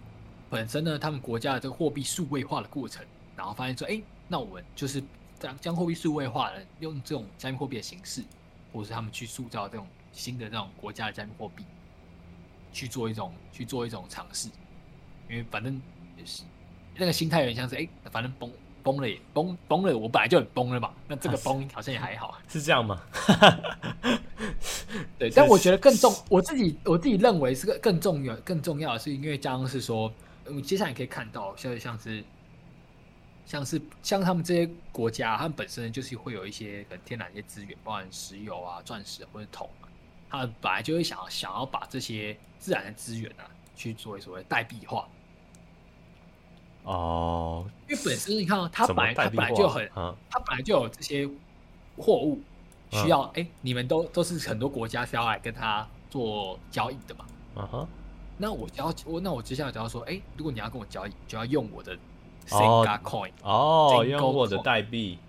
[0.49, 3.05] 本身呢，他们国家的这个货币数位化的过程，
[3.35, 5.03] 然后发现说，哎，那我们就是
[5.39, 8.23] 将将货币数位化了，用这种加密货币的形式，
[8.71, 11.65] 或是他们去塑造这种新的这种国家的加密货币，
[12.71, 14.47] 去做一种去做一种尝试，
[15.29, 15.81] 因为反正
[16.17, 16.43] 也是
[16.95, 18.51] 那个心态有点像是，哎，反正崩
[18.83, 23.01] 崩了也崩崩了，我本来就很崩了嘛，那这个 崩好像也还好，啊、是这样吗？
[25.17, 30.13] 对，但我觉得更重，我自己我自己认为是个更重要、更重要的是，因为刚刚是说，
[30.45, 32.23] 嗯，接下来可以看到，像像是
[33.45, 39.67] 像是像他们这些国家，他们本身就是会有一些很天然的一些资源，包含石油啊、钻石或者铜，
[40.33, 45.07] 他们本来就会想要想要把这些自然的资源啊，去作为所谓代币化。
[46.85, 51.29] 哦，因为本身你看啊它本来它本来就很，它本来就有这些
[51.97, 52.41] 货物。
[52.89, 57.25] 需要哎、欸，你们都都是很多国家是要来跟他做交易的嘛？
[57.55, 57.87] 嗯哼。
[58.37, 61.95] 那我要我那我接下来就要说，哎、欸，如果你要跟我交易，就要用我的
[62.47, 65.19] Senga Coin 哦，哦，用我的代币。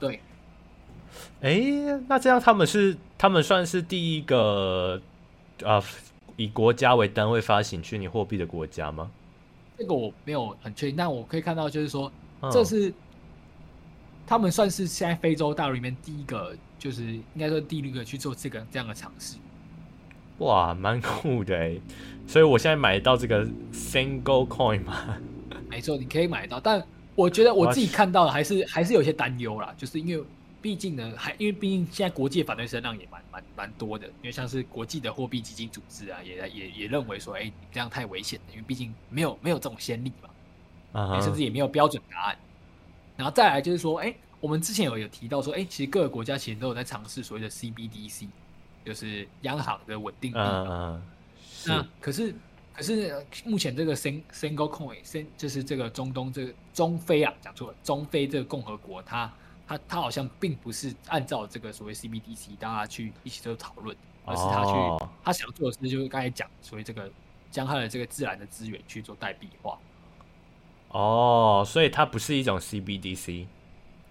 [0.00, 0.20] 对。
[1.40, 5.00] 哎、欸，那这样他们是他们算是第一个
[5.64, 5.82] 啊，
[6.36, 9.10] 以国家为单位发行虚拟货币的国家吗？
[9.78, 12.10] 这个我没有很确定，但我可以看到就是说，
[12.42, 12.92] 嗯、这是
[14.26, 16.56] 他们算是现在非洲大陆里面第一个。
[16.80, 19.36] 就是应该说第一个去做这个这样的尝试，
[20.38, 21.78] 哇，蛮酷的哎！
[22.26, 25.18] 所以我现在买到这个 Single Coin 吗，
[25.68, 26.58] 没错，你可以买到。
[26.58, 26.82] 但
[27.14, 30.24] 我觉得我自己看到的还是还是有些担忧啦，就是因为
[30.62, 42.38] 毕竟呢，还因为毕竟现在国际反对声浪也蛮蛮蛮多的，因为像是国际的货币基金组织啊，也也也认为说，哎、欸，这样太危险了，因为毕竟没有没有这种先例嘛，啊、uh-huh.，甚至也没有标准答案。
[43.16, 44.16] 然后再来就是说，哎、欸。
[44.40, 48.26] 我们之前有有提到说，哎、欸，其实各个国家其实都有在尝试所谓的 CBDC，
[48.86, 50.38] 就是央行的稳定币。
[50.38, 51.02] 嗯，
[51.66, 52.34] 那可是
[52.72, 59.30] 可是目前这个 Single Coin，就是这个中东这个中非啊，讲错了，中非这个共和国，它
[59.70, 67.08] 它它好像并不是按照这个所谓 CBDC 大家去一起做讨论，而是他去他想做的事就是刚才讲，所谓这个
[67.52, 69.78] 将他的这个自然的资源去做代币化。
[70.88, 73.46] 哦，所以它不是一种 CBDC。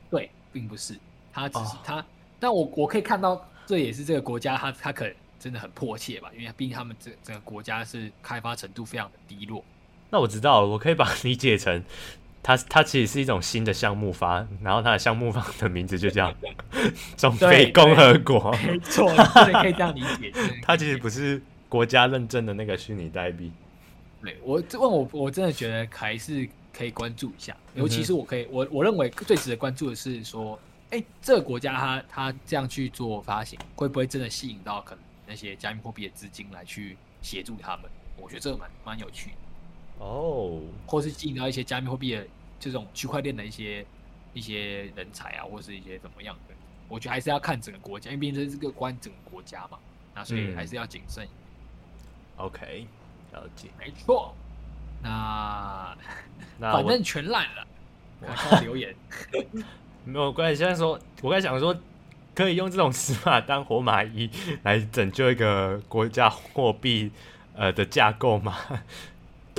[0.09, 0.97] 对，并不是，
[1.33, 2.05] 它只是他，
[2.39, 9.61] 但我我可以看到，这也是这个国家他他可能真的很迫切吧，因为毕竟他们这整个国家是开发程度非常的低落。
[10.09, 11.83] 那我知道了，我可以把它理解成，
[12.41, 16.33] 它它其实是一种新的项目方，然后它的项目方的名字就叫
[17.17, 19.07] 中非共和国，没错，
[19.45, 20.33] 对，可以这样理解。
[20.61, 23.51] 它其实不是国家认证的那个虚拟代币。
[24.21, 26.49] 对，我这问我我真的觉得还是。
[26.71, 30.57] 可以关注一下，尤其是我可以，我我认为最值得关注的是说，
[30.91, 37.89] 哎、欸，这个国家它它这样去做发行，会不会真的吸引到可能那些加密货币的资金来去协助他们？
[38.15, 39.35] 我觉得这个蛮蛮有趣的
[39.99, 40.61] 哦，oh.
[40.87, 42.25] 或是吸引到一些加密货币的
[42.59, 43.85] 这种区块链的一些
[44.33, 46.55] 一些人才啊，或是一些怎么样的？
[46.87, 49.77] 我觉得还是要看整个国家，因为毕竟这是个关整个国家嘛，
[50.15, 51.23] 那所以还是要谨慎。
[51.25, 52.87] 嗯、OK，
[53.33, 54.33] 了解，没错。
[55.03, 55.95] 那，
[56.57, 57.67] 那反正全烂了。
[58.21, 58.93] 看看留言，
[60.03, 60.57] 没有关系。
[60.57, 61.73] 现在说，我刚想说，
[62.35, 64.29] 可以用这种死马当活马医
[64.63, 67.11] 来拯救一个国家货币
[67.55, 68.57] 呃的架构吗？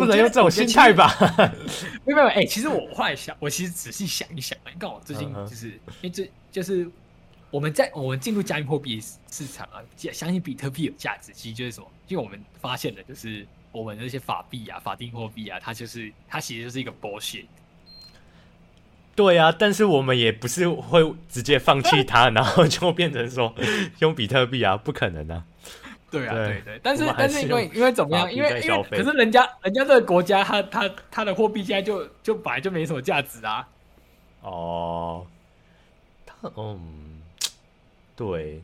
[0.01, 1.14] 不能用这种心态吧？
[2.05, 6.90] 没有没有，哎、欸，其实我后来想，我其实仔细想一想，你看我最近就是，因为这就是
[7.51, 9.78] 我们在我们进入加密货币市场啊，
[10.12, 11.86] 相信比特币有价值，其实就是什么？
[12.09, 13.46] 因为我们发现了，就是。
[13.72, 17.44] 我们那些法币啊，法定货币啊，它就是它其实就是一个 bullshit。
[19.14, 23.55] 对啊，但是我们也不是会直接放弃它， 然后就变成说
[24.01, 25.44] 用比特币啊，不可能啊。
[26.11, 28.33] 对啊，对对，对，但是但是因为因为怎么样？
[28.33, 33.69] 因为因为可是人家人家这个国家，它它它的货币现在就就本来就没什么价值啊。
[34.43, 35.27] 哦，
[36.27, 37.23] 他嗯，
[38.17, 38.63] 对。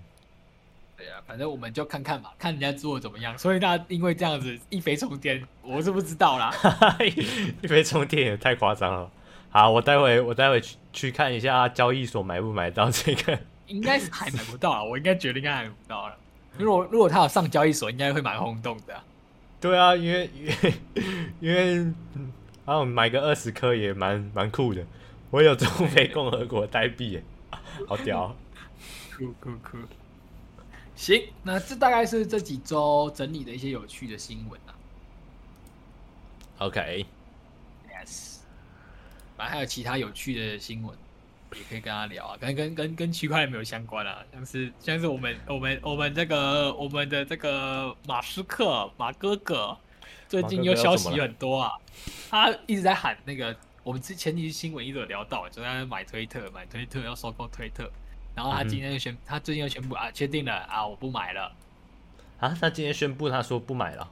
[0.98, 3.36] 对啊，反正我们就看看嘛，看人家做的怎么样。
[3.36, 6.50] 所以他因为这样子一飞冲天，我是不知道啦。
[7.60, 9.10] 一飞冲天也太夸张了。
[9.50, 13.38] 好，我待会我待会去去看一下交易所买不买到这个。
[13.66, 16.16] 应该是还买不到啊，我应该觉得应该还买不到了。
[16.58, 19.04] 如果如果他有上交易所，应该会蛮轰动的、啊。
[19.60, 20.74] 对啊，因为因为
[21.40, 21.76] 因为，
[22.64, 24.84] 然后买个二十颗也蛮蛮酷的。
[25.30, 27.22] 我有中非共和国代币耶，
[27.88, 28.34] 好屌！
[29.16, 29.78] 酷酷酷。
[30.94, 34.72] 行，那这大概是这几周整理的一些有趣的新闻啊。
[36.58, 38.36] OK，Yes，
[39.36, 40.96] 反正还有其他有趣的新闻，
[41.56, 49.76] 也可以跟他聊啊，跟跟跟跟区块链没有相关啊，像是像是我们我们我们这个我们的这个马斯克马哥哥
[50.28, 51.72] 最近又消息很多啊，
[52.30, 57.90] 他一直在喊那个我们之前其实新闻一直有聊到，就在买推特买推特要收购推特。
[58.34, 61.50] 然后他今天就宣，嗯、他最近又宣布啊，确定了啊，我不买了。
[62.38, 64.06] 啊，他今天宣布他说不买了。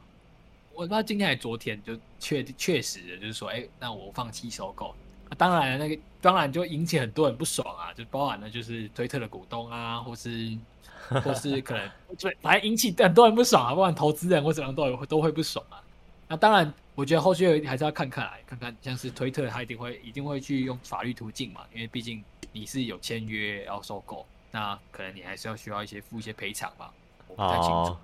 [0.73, 4.95] 我不知道今天还是昨天就确确实的，就是说，哎，那我放弃收购。
[5.29, 10.57] 啊、当然那个当然就引起很多人不爽啊，就包含了就是推特的股东啊，或是
[11.23, 15.83] 或是可能对，反正引起很多人不爽啊，不管投资人或怎样都有都会不爽啊。
[16.27, 22.25] 那当然，我觉得后续还是要看看来，看看像是推特，他一定会一定会去用法律途径嘛，因为毕竟。
[22.57, 26.95] 你是有签约要收购，那可能你还是要需要一些付一些赔偿吧，
[27.27, 27.75] 我不太清楚。
[27.75, 27.99] 哦、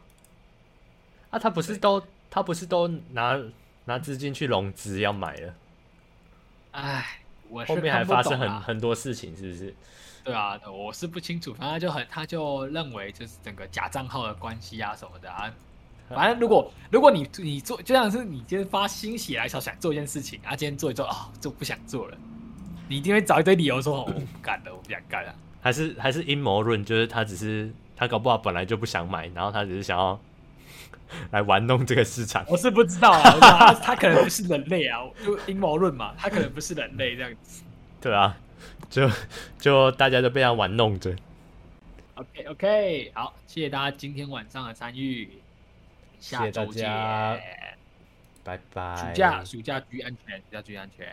[1.30, 3.40] 啊，他不是都他不是都拿
[3.84, 5.54] 拿资金去融资要买了？
[6.72, 7.19] 哎，
[7.50, 9.74] 我后面还发生很很多事情，是不是？
[10.22, 15.52] 对啊，我是不清楚，反正就很他就认为就是整个假账号的关系啊什么的啊。
[16.10, 22.16] 反正如果如果你你做就像是你今天发心血来潮想做一件事情，啊，今天做一做啊、哦，就不想做了。
[22.88, 25.34] 你一定会找一堆理由说我不干了，我不想干了。
[25.60, 30.18] 还是还是阴谋论，就是他只是他搞不好本来就不想买，然后他只是想要
[31.32, 32.44] 来玩弄这个市场。
[32.48, 37.62] 我是不知道啊，他他可能不是人类啊，就阴谋论嘛，他可能不是人类这样子。
[38.00, 38.36] 对啊，
[38.88, 39.10] 就
[39.58, 41.14] 就大家都被他玩弄着。
[42.14, 45.40] OK OK，好，谢谢大家今天晚上的参与，
[46.18, 46.88] 下周见，
[48.44, 48.96] 拜拜。
[48.96, 51.06] 暑假暑假注意安全，暑假注意安全。